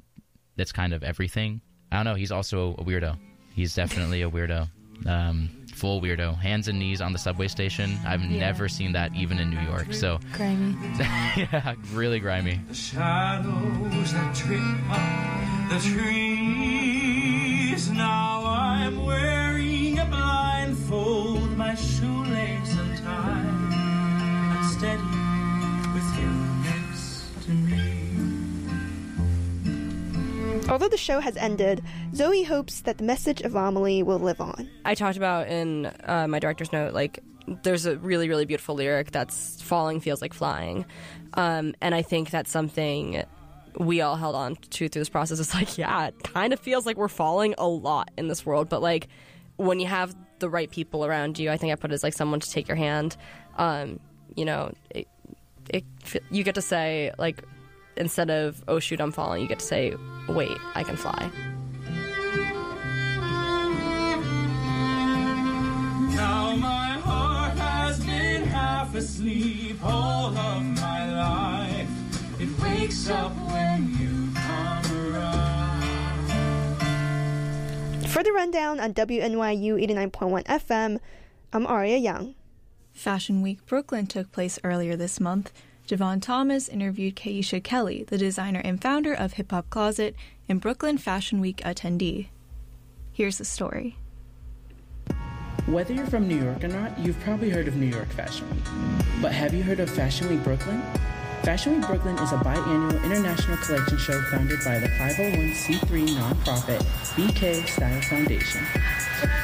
that's 0.56 0.72
kind 0.72 0.92
of 0.92 1.02
everything. 1.02 1.60
I 1.92 1.96
don't 1.96 2.04
know. 2.04 2.14
He's 2.14 2.32
also 2.32 2.74
a 2.78 2.84
weirdo. 2.84 3.16
He's 3.54 3.74
definitely 3.74 4.22
a 4.22 4.30
weirdo. 4.30 4.68
Um, 5.06 5.50
full 5.74 6.00
weirdo. 6.00 6.36
Hands 6.40 6.66
and 6.68 6.78
knees 6.78 7.00
on 7.00 7.12
the 7.12 7.18
subway 7.18 7.48
station. 7.48 7.96
I've 8.06 8.22
Yeah. 8.24 8.38
never 8.40 8.68
seen 8.68 8.92
that 8.92 9.14
even 9.14 9.38
in 9.40 9.50
New 9.50 9.60
York. 9.60 9.92
So 9.92 10.18
Grimy. 10.32 10.76
yeah, 11.36 11.74
really 11.92 12.20
grimy. 12.20 12.60
The 12.68 12.74
shadows 12.74 14.12
that 14.12 14.34
trip 14.34 14.60
up 14.90 15.70
the 15.70 15.78
trees. 16.64 17.90
Now 17.90 18.44
I'm 18.46 19.04
wearing 19.04 19.98
a 19.98 20.04
blindfold, 20.06 21.56
my 21.56 21.74
shoelace 21.74 22.23
untied, 22.23 22.23
and 22.23 22.23
steady 24.84 25.02
with 25.94 26.20
you 26.20 26.28
next 26.62 27.24
to 27.42 27.50
me. 27.52 27.80
Although 30.68 30.88
the 30.88 30.98
show 30.98 31.20
has 31.20 31.38
ended, 31.38 31.82
Zoe 32.14 32.42
hopes 32.42 32.82
that 32.82 32.98
the 32.98 33.04
message 33.04 33.40
of 33.40 33.54
Amelie 33.54 34.02
will 34.02 34.18
live 34.18 34.42
on. 34.42 34.68
I 34.84 34.94
talked 34.94 35.16
about 35.16 35.48
in 35.48 35.90
uh, 36.04 36.26
my 36.28 36.38
director's 36.38 36.70
note, 36.70 36.92
like 36.92 37.20
there's 37.62 37.86
a 37.86 37.96
really, 37.96 38.28
really 38.28 38.44
beautiful 38.44 38.74
lyric 38.74 39.10
that's 39.10 39.62
"falling 39.62 40.00
feels 40.00 40.20
like 40.20 40.34
flying," 40.34 40.84
um, 41.32 41.74
and 41.80 41.94
I 41.94 42.02
think 42.02 42.28
that's 42.28 42.50
something 42.50 43.24
we 43.78 44.02
all 44.02 44.16
held 44.16 44.34
on 44.34 44.56
to 44.56 44.88
through 44.90 45.00
this 45.00 45.08
process. 45.08 45.40
It's 45.40 45.54
like, 45.54 45.78
yeah, 45.78 46.08
it 46.08 46.22
kind 46.22 46.52
of 46.52 46.60
feels 46.60 46.84
like 46.84 46.98
we're 46.98 47.08
falling 47.08 47.54
a 47.56 47.66
lot 47.66 48.10
in 48.18 48.28
this 48.28 48.44
world, 48.44 48.68
but 48.68 48.82
like 48.82 49.08
when 49.56 49.80
you 49.80 49.86
have 49.86 50.14
the 50.40 50.50
right 50.50 50.70
people 50.70 51.06
around 51.06 51.38
you, 51.38 51.50
I 51.50 51.56
think 51.56 51.72
I 51.72 51.76
put 51.76 51.90
it 51.90 51.94
as 51.94 52.02
like 52.02 52.12
someone 52.12 52.40
to 52.40 52.50
take 52.50 52.68
your 52.68 52.76
hand. 52.76 53.16
Um, 53.56 54.00
you 54.36 54.44
know, 54.44 54.72
it, 54.90 55.08
it 55.70 55.84
you 56.30 56.44
get 56.44 56.54
to 56.56 56.62
say 56.62 57.12
like 57.18 57.42
instead 57.96 58.30
of 58.30 58.62
"oh 58.68 58.78
shoot, 58.78 59.00
I'm 59.00 59.12
falling," 59.12 59.42
you 59.42 59.48
get 59.48 59.60
to 59.60 59.66
say, 59.66 59.94
"wait, 60.28 60.56
I 60.74 60.82
can 60.82 60.96
fly." 60.96 61.30
Now 66.14 66.54
my 66.56 66.98
heart 67.02 67.58
has 67.58 68.04
been 68.04 68.44
half 68.44 68.94
asleep 68.94 69.78
all 69.84 70.36
of 70.36 70.62
my 70.62 71.12
life. 71.12 71.88
It 72.40 72.48
wakes 72.62 73.08
up 73.10 73.32
when 73.50 73.90
you 73.98 74.30
come 74.34 75.14
around. 75.14 75.44
For 78.08 78.22
the 78.22 78.32
rundown 78.32 78.78
on 78.78 78.94
WNYU 78.94 79.74
89.1 79.82 80.44
FM, 80.44 81.00
I'm 81.52 81.66
Aria 81.66 81.96
Young. 81.96 82.34
Fashion 82.94 83.42
Week 83.42 83.64
Brooklyn 83.66 84.06
took 84.06 84.32
place 84.32 84.58
earlier 84.64 84.96
this 84.96 85.20
month. 85.20 85.52
Javon 85.86 86.22
Thomas 86.22 86.68
interviewed 86.68 87.16
Kyiesha 87.16 87.62
Kelley, 87.62 88.04
the 88.04 88.16
designer 88.16 88.62
and 88.64 88.80
founder 88.80 89.12
of 89.12 89.34
Hip 89.34 89.50
Hop 89.50 89.68
Closet 89.68 90.14
and 90.48 90.60
Brooklyn 90.60 90.96
Fashion 90.96 91.40
Week 91.40 91.58
attendee. 91.58 92.28
Here's 93.12 93.36
the 93.36 93.44
story. 93.44 93.98
Whether 95.66 95.92
you're 95.92 96.06
from 96.06 96.28
New 96.28 96.42
York 96.42 96.64
or 96.64 96.68
not, 96.68 96.98
you've 96.98 97.18
probably 97.20 97.50
heard 97.50 97.68
of 97.68 97.76
New 97.76 97.86
York 97.86 98.08
Fashion 98.10 98.48
Week. 98.50 98.64
But 99.20 99.32
have 99.32 99.52
you 99.52 99.62
heard 99.62 99.80
of 99.80 99.90
Fashion 99.90 100.28
Week 100.28 100.42
Brooklyn? 100.42 100.80
Fashion 101.42 101.76
Week 101.76 101.86
Brooklyn 101.86 102.16
is 102.18 102.32
a 102.32 102.36
biannual 102.36 103.04
international 103.04 103.58
collection 103.58 103.98
show 103.98 104.20
founded 104.30 104.60
by 104.64 104.78
the 104.78 104.88
501c3 104.88 106.08
nonprofit 106.08 106.82
BK 107.16 107.66
Style 107.66 108.00
Foundation. 108.02 108.62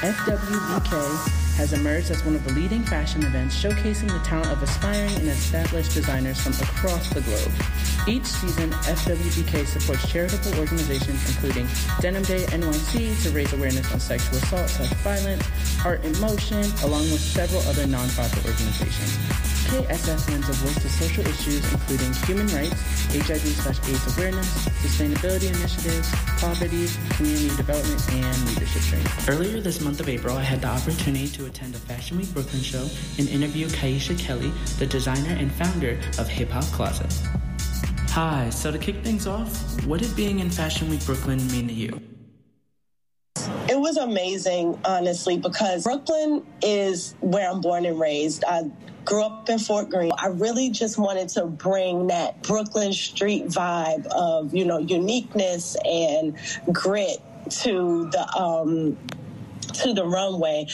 FWBK 0.00 1.39
has 1.61 1.75
emerged 1.75 2.11
as 2.11 2.25
one 2.25 2.35
of 2.35 2.43
the 2.45 2.52
leading 2.55 2.83
fashion 2.83 3.23
events 3.23 3.55
showcasing 3.55 4.09
the 4.09 4.19
talent 4.25 4.50
of 4.50 4.62
aspiring 4.62 5.14
and 5.17 5.29
established 5.29 5.93
designers 5.93 6.40
from 6.40 6.55
across 6.55 7.12
the 7.12 7.21
globe. 7.21 7.52
Each 8.09 8.25
season, 8.25 8.71
FWBK 8.88 9.67
supports 9.67 10.09
charitable 10.11 10.59
organizations 10.59 11.21
including 11.29 11.69
Denim 12.00 12.23
Day 12.23 12.47
NYC 12.47 13.23
to 13.25 13.31
raise 13.31 13.52
awareness 13.52 13.93
on 13.93 14.00
sexual 14.00 14.38
assault, 14.38 14.71
self-violence, 14.71 15.45
art 15.85 16.02
in 16.02 16.19
motion, 16.19 16.64
along 16.83 17.02
with 17.12 17.21
several 17.21 17.61
other 17.69 17.85
nonprofit 17.85 18.40
organizations. 18.49 19.19
KSF 19.71 20.31
lends 20.31 20.49
a 20.49 20.52
voice 20.64 20.83
to 20.83 20.88
social 20.88 21.25
issues 21.29 21.62
including 21.73 22.12
human 22.25 22.47
rights, 22.49 22.81
HIV/AIDS 23.14 24.17
awareness, 24.17 24.49
sustainability 24.83 25.47
initiatives, 25.47 26.11
poverty, 26.40 26.88
community 27.11 27.55
development, 27.55 28.02
and 28.11 28.49
leadership 28.49 28.83
training. 28.83 29.07
Earlier 29.29 29.61
this 29.61 29.81
month 29.81 30.00
of 30.00 30.09
April, 30.09 30.37
I 30.37 30.43
had 30.43 30.62
the 30.62 30.69
opportunity 30.69 31.29
to 31.29 31.47
attend 31.50 31.75
a 31.75 31.78
Fashion 31.78 32.16
Week 32.16 32.33
Brooklyn 32.33 32.62
show 32.62 32.88
and 33.19 33.28
interview 33.28 33.66
Kyiesha 33.66 34.19
Kelley, 34.19 34.52
the 34.78 34.87
designer 34.87 35.35
and 35.37 35.50
founder 35.52 35.99
of 36.19 36.28
Hip 36.28 36.49
Hop 36.50 36.64
Closet. 36.66 37.12
Hi, 38.11 38.49
so 38.50 38.71
to 38.71 38.78
kick 38.78 39.02
things 39.02 39.26
off, 39.26 39.85
what 39.85 40.00
did 40.00 40.14
being 40.16 40.38
in 40.38 40.49
Fashion 40.49 40.88
Week 40.88 41.04
Brooklyn 41.04 41.45
mean 41.49 41.66
to 41.69 41.75
you? 41.75 42.00
It 43.69 43.78
was 43.78 43.97
amazing, 43.97 44.78
honestly, 44.85 45.38
because 45.38 45.85
Brooklyn 45.85 46.45
is 46.62 47.14
where 47.21 47.50
I'm 47.50 47.61
born 47.61 47.85
and 47.85 47.99
raised. 47.99 48.45
I 48.45 48.71
grew 49.04 49.23
up 49.23 49.49
in 49.49 49.59
Fort 49.59 49.90
Greene. 49.90 50.12
I 50.19 50.28
really 50.28 50.71
just 50.71 50.99
wanted 50.99 51.28
to 51.30 51.47
bring 51.47 52.09
that 52.09 52.42
Brooklyn 52.42 52.92
street 52.92 53.47
vibe 53.47 54.07
of, 54.07 54.54
you 54.54 54.64
know, 54.64 54.78
uniqueness 54.78 55.76
and 55.85 56.37
grit 56.73 57.19
to 57.62 58.09
the 58.11 58.37
um 58.37 58.97
to 59.73 59.95
the 59.95 60.04
runway 60.04 60.66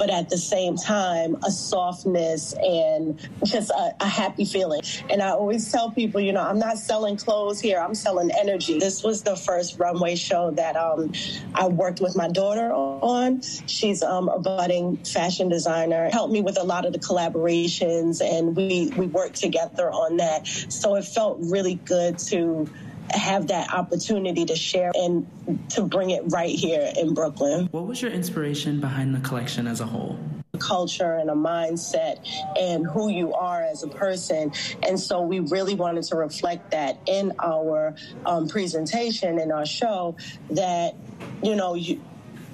but 0.00 0.08
at 0.08 0.30
the 0.30 0.38
same 0.38 0.76
time, 0.76 1.36
a 1.44 1.50
softness 1.50 2.54
and 2.54 3.20
just 3.44 3.68
a, 3.68 3.94
a, 4.00 4.06
happy 4.06 4.46
feeling. 4.46 4.80
And 5.10 5.22
I 5.22 5.28
always 5.28 5.70
tell 5.70 5.90
people, 5.90 6.22
you 6.22 6.32
know, 6.32 6.40
I'm 6.40 6.58
not 6.58 6.78
selling 6.78 7.18
clothes 7.18 7.60
here, 7.60 7.78
I'm 7.78 7.94
selling 7.94 8.30
energy. 8.40 8.78
This 8.78 9.02
was 9.04 9.22
the 9.22 9.36
first 9.36 9.78
runway 9.78 10.16
show 10.16 10.52
that 10.52 10.74
um, 10.74 11.12
I 11.54 11.68
worked 11.68 12.00
with 12.00 12.16
my 12.16 12.28
daughter 12.28 12.72
on. 12.72 13.42
She's 13.42 14.02
um, 14.02 14.30
a 14.30 14.38
budding 14.38 14.96
fashion 15.04 15.50
designer, 15.50 16.08
helped 16.08 16.32
me 16.32 16.40
with 16.40 16.58
a 16.58 16.64
lot 16.64 16.86
of 16.86 16.94
the 16.94 16.98
collaborations, 16.98 18.22
and 18.22 18.56
we, 18.56 18.90
we 18.96 19.06
worked 19.06 19.36
together 19.36 19.90
on 19.90 20.16
that. 20.16 20.46
So 20.46 20.94
it 20.94 21.04
felt 21.04 21.36
really 21.42 21.74
good 21.74 22.16
to 22.30 22.66
have 23.14 23.48
that 23.48 23.72
opportunity 23.72 24.44
to 24.46 24.56
share 24.56 24.92
and 24.94 25.26
to 25.70 25.82
bring 25.82 26.10
it 26.10 26.24
right 26.28 26.54
here 26.54 26.92
in 26.96 27.14
Brooklyn. 27.14 27.68
What 27.70 27.86
was 27.86 28.00
your 28.02 28.10
inspiration 28.10 28.80
behind 28.80 29.14
the 29.14 29.20
collection 29.20 29.66
as 29.66 29.80
a 29.80 29.86
whole? 29.86 30.18
culture 30.60 31.14
and 31.14 31.30
a 31.30 31.34
mindset 31.34 32.18
and 32.58 32.86
who 32.86 33.08
you 33.08 33.32
are 33.32 33.62
as 33.62 33.82
a 33.82 33.88
person. 33.88 34.52
And 34.82 35.00
so 35.00 35.22
we 35.22 35.40
really 35.40 35.74
wanted 35.74 36.04
to 36.04 36.16
reflect 36.16 36.72
that 36.72 36.98
in 37.06 37.32
our 37.38 37.94
um, 38.26 38.46
presentation, 38.46 39.38
in 39.38 39.50
our 39.50 39.66
show, 39.66 40.16
that, 40.50 40.94
you 41.42 41.56
know, 41.56 41.74
you, 41.74 42.00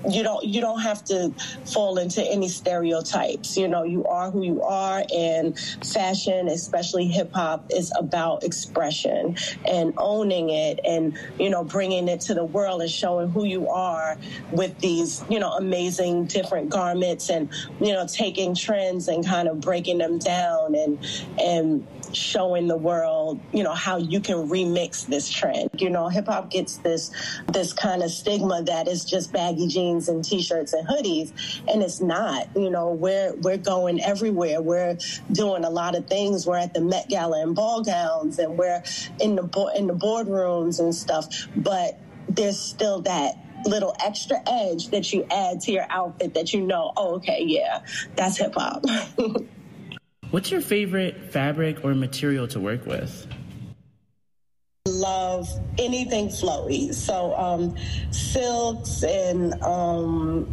you 0.08 0.22
don't 0.22 0.44
you 0.44 0.60
don't 0.60 0.80
have 0.80 1.04
to 1.04 1.32
fall 1.72 1.98
into 1.98 2.22
any 2.22 2.48
stereotypes. 2.48 3.56
You 3.56 3.68
know 3.68 3.82
you 3.82 4.04
are 4.04 4.30
who 4.30 4.42
you 4.42 4.62
are 4.62 5.04
and 5.14 5.58
fashion 5.84 6.48
especially 6.48 7.06
hip 7.06 7.32
hop 7.32 7.66
is 7.70 7.92
about 7.98 8.44
expression 8.44 9.36
and 9.66 9.94
owning 9.96 10.50
it 10.50 10.80
and 10.84 11.18
you 11.38 11.50
know 11.50 11.64
bringing 11.64 12.08
it 12.08 12.20
to 12.22 12.34
the 12.34 12.44
world 12.44 12.82
and 12.82 12.90
showing 12.90 13.30
who 13.30 13.44
you 13.44 13.68
are 13.68 14.16
with 14.52 14.78
these 14.78 15.24
you 15.28 15.38
know 15.38 15.52
amazing 15.52 16.26
different 16.26 16.68
garments 16.68 17.30
and 17.30 17.48
you 17.80 17.92
know 17.92 18.06
taking 18.06 18.54
trends 18.54 19.08
and 19.08 19.24
kind 19.26 19.48
of 19.48 19.60
breaking 19.60 19.98
them 19.98 20.18
down 20.18 20.74
and 20.74 20.98
and 21.38 21.86
showing 22.14 22.68
the 22.68 22.76
world, 22.76 23.40
you 23.52 23.62
know, 23.62 23.74
how 23.74 23.96
you 23.96 24.20
can 24.20 24.48
remix 24.48 25.06
this 25.06 25.30
trend. 25.30 25.70
You 25.78 25.90
know, 25.90 26.08
hip 26.08 26.26
hop 26.26 26.50
gets 26.50 26.76
this 26.78 27.10
this 27.52 27.72
kind 27.72 28.02
of 28.02 28.10
stigma 28.10 28.62
that 28.64 28.88
is 28.88 29.04
just 29.04 29.32
baggy 29.32 29.68
jeans 29.68 30.08
and 30.08 30.24
t-shirts 30.24 30.72
and 30.72 30.86
hoodies, 30.86 31.60
and 31.68 31.82
it's 31.82 32.00
not. 32.00 32.48
You 32.56 32.70
know, 32.70 32.92
we're 32.92 33.34
we're 33.36 33.56
going 33.56 34.00
everywhere. 34.00 34.60
We're 34.60 34.98
doing 35.32 35.64
a 35.64 35.70
lot 35.70 35.96
of 35.96 36.06
things. 36.06 36.46
We're 36.46 36.58
at 36.58 36.74
the 36.74 36.80
Met 36.80 37.08
Gala 37.08 37.42
in 37.42 37.54
ball 37.54 37.82
gowns, 37.82 38.38
and 38.38 38.58
we're 38.58 38.82
in 39.20 39.36
the 39.36 39.42
bo- 39.42 39.68
in 39.68 39.86
the 39.86 39.94
boardrooms 39.94 40.80
and 40.80 40.94
stuff. 40.94 41.48
But 41.56 41.98
there's 42.28 42.58
still 42.58 43.02
that 43.02 43.36
little 43.64 43.94
extra 44.04 44.40
edge 44.46 44.88
that 44.88 45.12
you 45.12 45.26
add 45.30 45.60
to 45.62 45.72
your 45.72 45.86
outfit 45.88 46.34
that 46.34 46.52
you 46.52 46.62
know, 46.62 46.92
oh, 46.96 47.16
okay, 47.16 47.42
yeah, 47.44 47.80
that's 48.14 48.38
hip 48.38 48.54
hop. 48.54 48.84
What's 50.30 50.50
your 50.50 50.60
favorite 50.60 51.32
fabric 51.32 51.84
or 51.84 51.94
material 51.94 52.48
to 52.48 52.60
work 52.60 52.86
with? 52.86 53.26
love 54.86 55.48
anything 55.78 56.28
flowy. 56.28 56.92
So 56.94 57.36
um, 57.36 57.76
silks 58.10 59.02
and 59.02 59.54
um, 59.62 60.46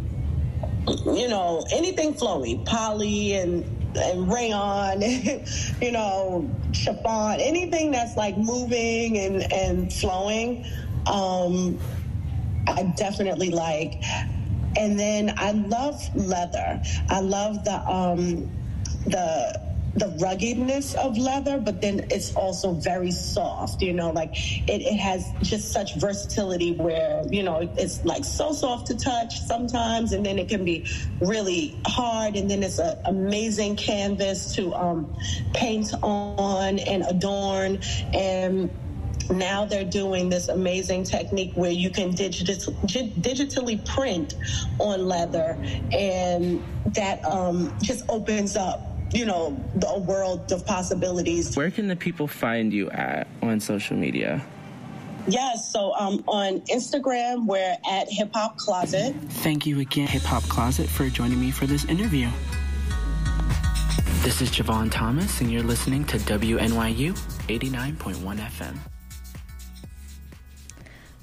you 1.06 1.28
know 1.28 1.64
anything 1.72 2.14
flowy, 2.14 2.64
poly 2.64 3.34
and 3.34 3.64
and 3.96 4.32
rayon, 4.32 5.00
you 5.80 5.92
know 5.92 6.50
chiffon, 6.72 7.40
anything 7.40 7.90
that's 7.92 8.16
like 8.16 8.36
moving 8.36 9.18
and 9.18 9.52
and 9.52 9.92
flowing. 9.92 10.66
Um, 11.06 11.78
I 12.66 12.84
definitely 12.96 13.50
like. 13.50 14.02
And 14.76 14.98
then 14.98 15.32
I 15.36 15.52
love 15.52 16.02
leather. 16.16 16.82
I 17.08 17.20
love 17.20 17.64
the 17.64 17.76
um, 17.88 18.50
the 19.06 19.74
the 19.96 20.08
ruggedness 20.20 20.94
of 20.96 21.16
leather, 21.16 21.58
but 21.58 21.80
then 21.80 22.04
it's 22.10 22.34
also 22.34 22.72
very 22.72 23.12
soft, 23.12 23.80
you 23.80 23.92
know, 23.92 24.10
like 24.10 24.30
it, 24.68 24.82
it 24.82 24.96
has 24.96 25.30
just 25.40 25.70
such 25.72 25.94
versatility 25.96 26.72
where, 26.72 27.22
you 27.30 27.44
know, 27.44 27.70
it's 27.78 28.04
like 28.04 28.24
so 28.24 28.52
soft 28.52 28.88
to 28.88 28.96
touch 28.96 29.40
sometimes, 29.42 30.12
and 30.12 30.26
then 30.26 30.36
it 30.36 30.48
can 30.48 30.64
be 30.64 30.84
really 31.20 31.76
hard, 31.86 32.34
and 32.34 32.50
then 32.50 32.64
it's 32.64 32.80
an 32.80 32.98
amazing 33.04 33.76
canvas 33.76 34.52
to 34.56 34.74
um, 34.74 35.14
paint 35.52 35.94
on 36.02 36.80
and 36.80 37.04
adorn. 37.08 37.78
And 38.12 38.70
now 39.30 39.64
they're 39.64 39.84
doing 39.84 40.28
this 40.28 40.48
amazing 40.48 41.04
technique 41.04 41.52
where 41.54 41.70
you 41.70 41.88
can 41.88 42.10
digit- 42.10 42.48
digitally 42.88 43.86
print 43.86 44.34
on 44.80 45.06
leather, 45.06 45.56
and 45.92 46.60
that 46.86 47.24
um, 47.24 47.72
just 47.80 48.04
opens 48.08 48.56
up 48.56 48.90
you 49.14 49.24
know, 49.24 49.56
the 49.76 49.98
world 50.00 50.50
of 50.52 50.66
possibilities. 50.66 51.56
Where 51.56 51.70
can 51.70 51.86
the 51.86 51.96
people 51.96 52.26
find 52.26 52.72
you 52.72 52.90
at 52.90 53.28
on 53.42 53.60
social 53.60 53.96
media? 53.96 54.44
Yes, 55.26 55.72
so 55.72 55.94
um, 55.94 56.22
on 56.26 56.60
Instagram, 56.62 57.46
we're 57.46 57.76
at 57.90 58.10
Hip 58.10 58.30
Hop 58.34 58.58
Closet. 58.58 59.14
Thank 59.14 59.64
you 59.64 59.80
again, 59.80 60.08
Hip 60.08 60.22
Hop 60.22 60.42
Closet, 60.44 60.88
for 60.88 61.08
joining 61.08 61.40
me 61.40 61.50
for 61.50 61.66
this 61.66 61.84
interview. 61.86 62.28
This 64.22 64.42
is 64.42 64.50
Javon 64.50 64.90
Thomas, 64.90 65.40
and 65.40 65.50
you're 65.50 65.62
listening 65.62 66.04
to 66.06 66.18
WNYU 66.18 67.12
89.1 67.48 68.38
FM. 68.38 68.76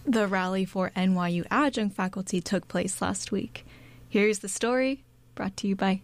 The 0.06 0.28
rally 0.28 0.66
for 0.66 0.92
NYU 0.96 1.46
adjunct 1.52 1.96
faculty 1.96 2.42
took 2.42 2.68
place 2.68 3.02
last 3.02 3.32
week. 3.32 3.66
Here's 4.10 4.40
the 4.40 4.50
story 4.50 5.04
brought 5.36 5.56
to 5.58 5.68
you 5.68 5.76
by 5.76 6.02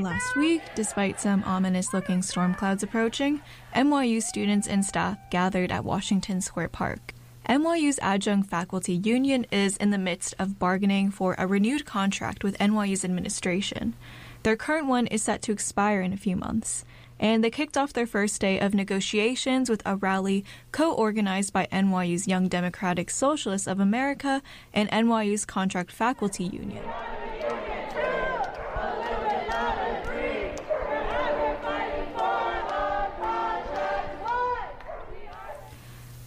Last 0.00 0.34
week, 0.34 0.62
despite 0.74 1.20
some 1.20 1.44
ominous 1.44 1.92
looking 1.92 2.22
storm 2.22 2.54
clouds 2.54 2.82
approaching, 2.82 3.42
NYU 3.74 4.22
students 4.22 4.66
and 4.66 4.82
staff 4.82 5.18
gathered 5.30 5.70
at 5.70 5.84
Washington 5.84 6.40
Square 6.40 6.68
Park. 6.68 7.12
NYU's 7.46 7.98
adjunct 8.00 8.48
faculty 8.48 8.94
union 8.94 9.44
is 9.52 9.76
in 9.76 9.90
the 9.90 9.98
midst 9.98 10.34
of 10.38 10.58
bargaining 10.58 11.10
for 11.10 11.34
a 11.36 11.46
renewed 11.46 11.84
contract 11.84 12.42
with 12.42 12.56
NYU's 12.58 13.04
administration. 13.04 13.94
Their 14.42 14.56
current 14.56 14.86
one 14.86 15.06
is 15.06 15.22
set 15.22 15.42
to 15.42 15.52
expire 15.52 16.00
in 16.00 16.14
a 16.14 16.16
few 16.16 16.34
months, 16.34 16.86
and 17.18 17.44
they 17.44 17.50
kicked 17.50 17.76
off 17.76 17.92
their 17.92 18.06
first 18.06 18.40
day 18.40 18.58
of 18.58 18.72
negotiations 18.72 19.68
with 19.68 19.82
a 19.84 19.96
rally 19.96 20.46
co 20.72 20.94
organized 20.94 21.52
by 21.52 21.68
NYU's 21.70 22.26
Young 22.26 22.48
Democratic 22.48 23.10
Socialists 23.10 23.66
of 23.66 23.80
America 23.80 24.40
and 24.72 24.90
NYU's 24.90 25.44
Contract 25.44 25.92
Faculty 25.92 26.44
Union. 26.44 26.84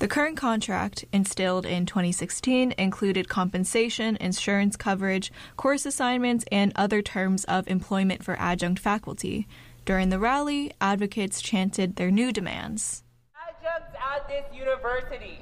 The 0.04 0.10
current 0.10 0.36
contract, 0.36 1.06
instilled 1.14 1.66
in 1.66 1.86
2016, 1.86 2.74
included 2.78 3.30
compensation, 3.30 4.18
insurance 4.18 4.76
coverage, 4.76 5.32
course 5.56 5.86
assignments, 5.86 6.44
and 6.52 6.74
other 6.76 7.02
terms 7.02 7.46
of 7.46 7.70
employment 7.70 8.22
for 8.22 8.36
adjunct 8.38 8.82
faculty. 8.82 9.48
During 9.86 10.10
the 10.10 10.20
rally, 10.20 10.74
advocates 10.82 11.42
chanted 11.42 11.96
their 11.96 12.12
new 12.12 12.34
demands. 12.34 13.04
Adjuncts 13.48 13.96
at 13.96 14.28
this 14.28 14.44
university 14.54 15.40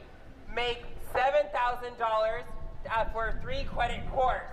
make 0.56 0.84
$7,000 1.12 2.44
uh, 2.88 3.06
for 3.06 3.30
a 3.30 3.42
three 3.42 3.64
credit 3.64 4.08
course. 4.12 4.44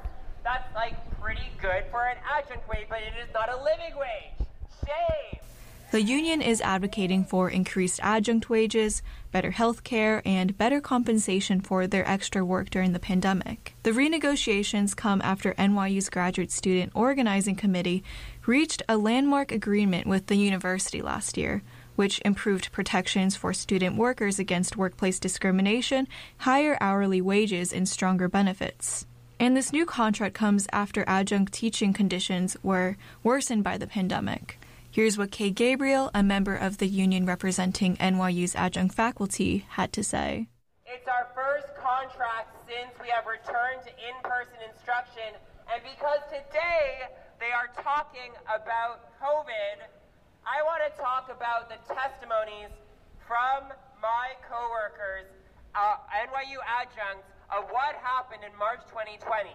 That's 0.42 0.74
like 0.74 0.94
pretty 1.20 1.50
good 1.60 1.84
for 1.90 2.06
an 2.06 2.16
adjunct 2.32 2.66
wage, 2.66 2.86
but 2.88 3.00
it 3.00 3.12
is 3.22 3.28
not 3.34 3.50
a 3.52 3.62
living 3.62 3.94
wage. 3.94 4.48
Shame. 4.86 5.37
The 5.90 6.02
union 6.02 6.42
is 6.42 6.60
advocating 6.60 7.24
for 7.24 7.48
increased 7.48 7.98
adjunct 8.02 8.50
wages, 8.50 9.00
better 9.32 9.52
health 9.52 9.84
care, 9.84 10.20
and 10.26 10.56
better 10.58 10.82
compensation 10.82 11.62
for 11.62 11.86
their 11.86 12.06
extra 12.06 12.44
work 12.44 12.68
during 12.68 12.92
the 12.92 12.98
pandemic. 12.98 13.74
The 13.84 13.92
renegotiations 13.92 14.94
come 14.94 15.22
after 15.22 15.54
NYU's 15.54 16.10
Graduate 16.10 16.52
Student 16.52 16.92
Organizing 16.94 17.56
Committee 17.56 18.04
reached 18.44 18.82
a 18.86 18.98
landmark 18.98 19.50
agreement 19.50 20.06
with 20.06 20.26
the 20.26 20.36
university 20.36 21.00
last 21.00 21.38
year, 21.38 21.62
which 21.96 22.20
improved 22.22 22.70
protections 22.70 23.34
for 23.34 23.54
student 23.54 23.96
workers 23.96 24.38
against 24.38 24.76
workplace 24.76 25.18
discrimination, 25.18 26.06
higher 26.36 26.76
hourly 26.82 27.22
wages, 27.22 27.72
and 27.72 27.88
stronger 27.88 28.28
benefits. 28.28 29.06
And 29.40 29.56
this 29.56 29.72
new 29.72 29.86
contract 29.86 30.34
comes 30.34 30.66
after 30.70 31.02
adjunct 31.06 31.54
teaching 31.54 31.94
conditions 31.94 32.58
were 32.62 32.98
worsened 33.22 33.64
by 33.64 33.78
the 33.78 33.86
pandemic. 33.86 34.58
Here's 34.90 35.18
what 35.18 35.30
Kay 35.30 35.50
Gabriel, 35.50 36.10
a 36.14 36.22
member 36.22 36.56
of 36.56 36.78
the 36.78 36.88
union 36.88 37.26
representing 37.26 37.96
NYU's 37.98 38.56
adjunct 38.56 38.94
faculty, 38.94 39.66
had 39.76 39.92
to 39.92 40.02
say. 40.02 40.48
It's 40.86 41.06
our 41.06 41.28
first 41.36 41.68
contract 41.76 42.56
since 42.64 42.96
we 42.96 43.12
have 43.12 43.28
returned 43.28 43.84
to 43.84 43.92
in 43.92 44.16
person 44.24 44.56
instruction, 44.64 45.36
and 45.68 45.84
because 45.84 46.24
today 46.32 47.04
they 47.36 47.52
are 47.52 47.68
talking 47.84 48.32
about 48.48 49.12
COVID, 49.20 49.84
I 50.48 50.64
want 50.64 50.80
to 50.88 50.92
talk 50.96 51.28
about 51.28 51.68
the 51.68 51.76
testimonies 51.92 52.72
from 53.28 53.68
my 54.00 54.40
coworkers, 54.48 55.28
uh, 55.76 56.00
NYU 56.16 56.64
adjuncts, 56.64 57.28
of 57.52 57.68
what 57.68 57.92
happened 58.00 58.40
in 58.40 58.56
March 58.56 58.80
2020. 58.88 59.52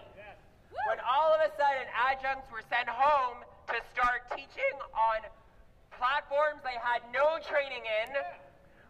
When 0.86 0.98
all 1.02 1.34
of 1.34 1.42
a 1.42 1.50
sudden 1.58 1.86
adjuncts 1.90 2.50
were 2.54 2.62
sent 2.70 2.86
home 2.86 3.42
to 3.66 3.80
start 3.92 4.22
teaching 4.36 4.76
on 4.94 5.20
platforms 5.96 6.60
they 6.64 6.78
had 6.80 7.02
no 7.12 7.38
training 7.48 7.82
in, 7.84 8.14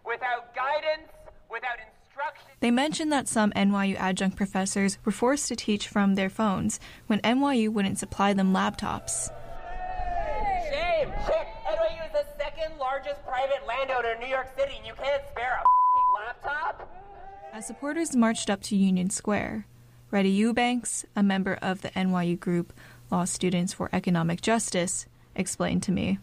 without 0.04 0.54
guidance, 0.54 1.10
without 1.50 1.78
instruction. 1.78 2.50
They 2.60 2.70
mentioned 2.70 3.12
that 3.12 3.28
some 3.28 3.52
NYU 3.52 3.96
adjunct 3.96 4.36
professors 4.36 4.98
were 5.04 5.12
forced 5.12 5.48
to 5.48 5.56
teach 5.56 5.88
from 5.88 6.14
their 6.14 6.30
phones 6.30 6.80
when 7.06 7.20
NYU 7.20 7.70
wouldn't 7.70 7.98
supply 7.98 8.32
them 8.32 8.52
laptops. 8.52 9.30
Shame! 10.70 11.12
Shit! 11.26 11.46
NYU 11.66 12.06
is 12.06 12.12
the 12.12 12.26
second 12.38 12.78
largest 12.78 13.24
private 13.26 13.66
landowner 13.66 14.12
in 14.12 14.20
New 14.20 14.26
York 14.26 14.48
City, 14.56 14.74
and 14.76 14.86
you 14.86 14.94
can't 14.94 15.22
spare 15.30 15.60
a 15.60 16.26
laptop? 16.26 16.90
As 17.52 17.66
supporters 17.66 18.16
marched 18.16 18.50
up 18.50 18.62
to 18.62 18.76
Union 18.76 19.10
Square, 19.10 19.66
Reddy 20.10 20.30
Eubanks, 20.30 21.04
a 21.16 21.22
member 21.22 21.58
of 21.60 21.82
the 21.82 21.90
NYU 21.90 22.38
group 22.38 22.72
Law 23.10 23.24
Students 23.24 23.72
for 23.72 23.90
Economic 23.92 24.40
Justice, 24.40 25.06
explained 25.36 25.82
to 25.84 25.92
me 25.92 26.18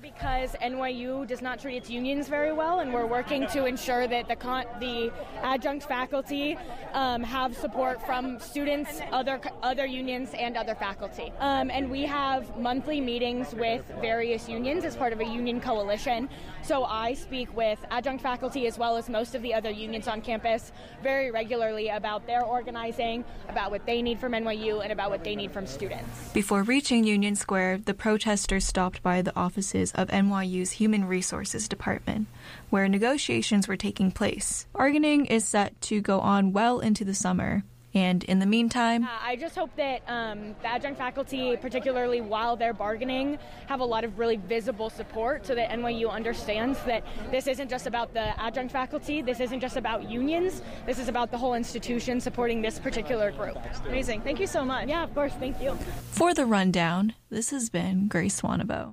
because 0.00 0.52
NYU 0.62 1.26
does 1.26 1.42
not 1.42 1.58
treat 1.58 1.76
its 1.76 1.90
unions 1.90 2.28
very 2.28 2.52
well, 2.52 2.80
and 2.80 2.92
we're 2.92 3.06
working 3.06 3.46
to 3.48 3.66
ensure 3.66 4.06
that 4.06 4.28
the 4.28 4.36
con- 4.36 4.66
the 4.80 5.12
adjunct 5.42 5.86
faculty 5.86 6.56
um, 6.92 7.22
have 7.22 7.56
support 7.56 8.04
from 8.06 8.38
students, 8.38 9.00
other 9.12 9.40
other 9.62 9.86
unions, 9.86 10.30
and 10.38 10.56
other 10.56 10.74
faculty. 10.74 11.32
Um, 11.40 11.70
and 11.70 11.90
we 11.90 12.02
have 12.02 12.56
monthly 12.56 13.00
meetings 13.00 13.54
with 13.54 13.84
various 14.00 14.48
unions 14.48 14.84
as 14.84 14.96
part 14.96 15.12
of 15.12 15.20
a 15.20 15.24
union 15.24 15.60
coalition. 15.60 16.28
So 16.62 16.84
I 16.84 17.14
speak 17.14 17.54
with 17.56 17.78
adjunct 17.90 18.22
faculty 18.22 18.66
as 18.66 18.78
well 18.78 18.96
as 18.96 19.08
most 19.08 19.34
of 19.34 19.42
the 19.42 19.54
other 19.54 19.70
unions 19.70 20.08
on 20.08 20.20
campus 20.20 20.72
very 21.02 21.30
regularly 21.30 21.88
about 21.88 22.26
their 22.26 22.42
organizing, 22.42 23.24
about 23.48 23.70
what 23.70 23.86
they 23.86 24.02
need 24.02 24.18
from 24.18 24.32
NYU, 24.32 24.82
and 24.82 24.92
about 24.92 25.10
what 25.10 25.24
they 25.24 25.34
need 25.34 25.52
from 25.52 25.66
students. 25.66 26.28
Before 26.32 26.62
reaching 26.62 27.04
Union 27.04 27.36
Square, 27.36 27.78
the 27.84 27.94
protesters 27.94 28.64
stopped 28.64 29.02
by 29.02 29.22
the 29.22 29.34
offices 29.36 29.87
of 29.92 30.08
NYU's 30.08 30.72
Human 30.72 31.04
Resources 31.06 31.68
Department, 31.68 32.26
where 32.70 32.88
negotiations 32.88 33.68
were 33.68 33.76
taking 33.76 34.10
place. 34.10 34.66
Bargaining 34.72 35.26
is 35.26 35.44
set 35.46 35.80
to 35.82 36.00
go 36.00 36.20
on 36.20 36.52
well 36.52 36.80
into 36.80 37.04
the 37.04 37.14
summer, 37.14 37.62
And 37.94 38.22
in 38.24 38.38
the 38.38 38.46
meantime, 38.46 39.04
Uh, 39.04 39.08
I 39.22 39.34
just 39.36 39.56
hope 39.56 39.74
that 39.76 40.02
um, 40.06 40.54
the 40.60 40.68
adjunct 40.68 40.98
faculty, 40.98 41.56
particularly 41.56 42.20
while 42.20 42.54
they're 42.54 42.74
bargaining, 42.74 43.38
have 43.66 43.80
a 43.80 43.84
lot 43.84 44.04
of 44.04 44.18
really 44.18 44.36
visible 44.36 44.90
support 44.90 45.46
so 45.46 45.54
that 45.54 45.70
NYU 45.70 46.10
understands 46.10 46.78
that 46.84 47.02
this 47.30 47.46
isn't 47.46 47.70
just 47.70 47.86
about 47.86 48.12
the 48.12 48.38
adjunct 48.40 48.72
faculty, 48.72 49.22
this 49.22 49.40
isn't 49.40 49.60
just 49.60 49.78
about 49.78 50.08
unions, 50.08 50.60
this 50.84 50.98
is 50.98 51.08
about 51.08 51.30
the 51.30 51.38
whole 51.38 51.54
institution 51.54 52.20
supporting 52.20 52.60
this 52.60 52.78
particular 52.78 53.32
group. 53.32 53.56
Amazing. 53.86 54.20
Thank 54.20 54.38
you 54.38 54.46
so 54.46 54.66
much. 54.66 54.86
Yeah, 54.86 55.02
of 55.02 55.14
course. 55.14 55.32
Thank 55.40 55.60
you. 55.62 55.74
for 56.10 56.34
the 56.34 56.44
rundown, 56.44 57.14
this 57.30 57.50
has 57.50 57.70
been 57.70 58.06
Grace 58.06 58.42
Wanebo. 58.42 58.92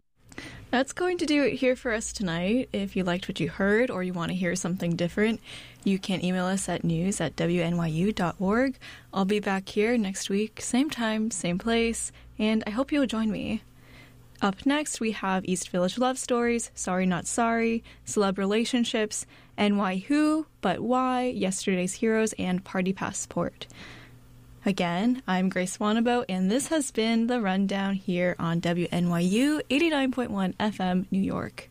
That's 0.71 0.93
going 0.93 1.17
to 1.19 1.25
do 1.25 1.43
it 1.43 1.53
here 1.53 1.75
for 1.75 1.93
us 1.93 2.11
tonight. 2.11 2.69
If 2.73 2.95
you 2.95 3.03
liked 3.03 3.29
what 3.29 3.39
you 3.39 3.49
heard 3.49 3.89
or 3.89 4.03
you 4.03 4.13
want 4.13 4.31
to 4.31 4.37
hear 4.37 4.55
something 4.55 4.95
different, 4.95 5.39
you 5.83 5.99
can 5.99 6.23
email 6.23 6.45
us 6.45 6.67
at 6.67 6.83
news 6.83 7.21
at 7.21 7.35
wnyu.org. 7.35 8.77
I'll 9.13 9.25
be 9.25 9.39
back 9.39 9.69
here 9.69 9.97
next 9.97 10.29
week, 10.29 10.59
same 10.61 10.89
time, 10.89 11.31
same 11.31 11.57
place, 11.59 12.11
and 12.37 12.63
I 12.67 12.71
hope 12.71 12.91
you'll 12.91 13.05
join 13.05 13.31
me. 13.31 13.61
Up 14.41 14.65
next, 14.65 14.99
we 14.99 15.11
have 15.11 15.45
East 15.45 15.69
Village 15.69 15.97
Love 15.97 16.17
Stories, 16.17 16.69
Sorry 16.75 17.05
Not 17.05 17.25
Sorry, 17.25 17.83
Celeb 18.05 18.37
Relationships, 18.37 19.25
NY 19.57 20.03
Who, 20.07 20.45
But 20.59 20.81
Why, 20.81 21.27
Yesterday's 21.27 21.93
Heroes, 21.93 22.33
and 22.37 22.65
Party 22.65 22.91
Passport. 22.91 23.65
Again, 24.67 25.21
I'm 25.27 25.49
Grace 25.49 25.77
Wanebo, 25.77 26.25
and 26.27 26.49
this 26.49 26.69
has 26.69 26.89
been 26.89 27.27
the 27.27 27.39
rundown 27.39 27.93
here 27.93 28.35
on 28.39 28.61
WNYU 28.61 29.61
89.1 29.69 30.55
FM, 30.55 31.05
New 31.11 31.21
York. 31.21 31.69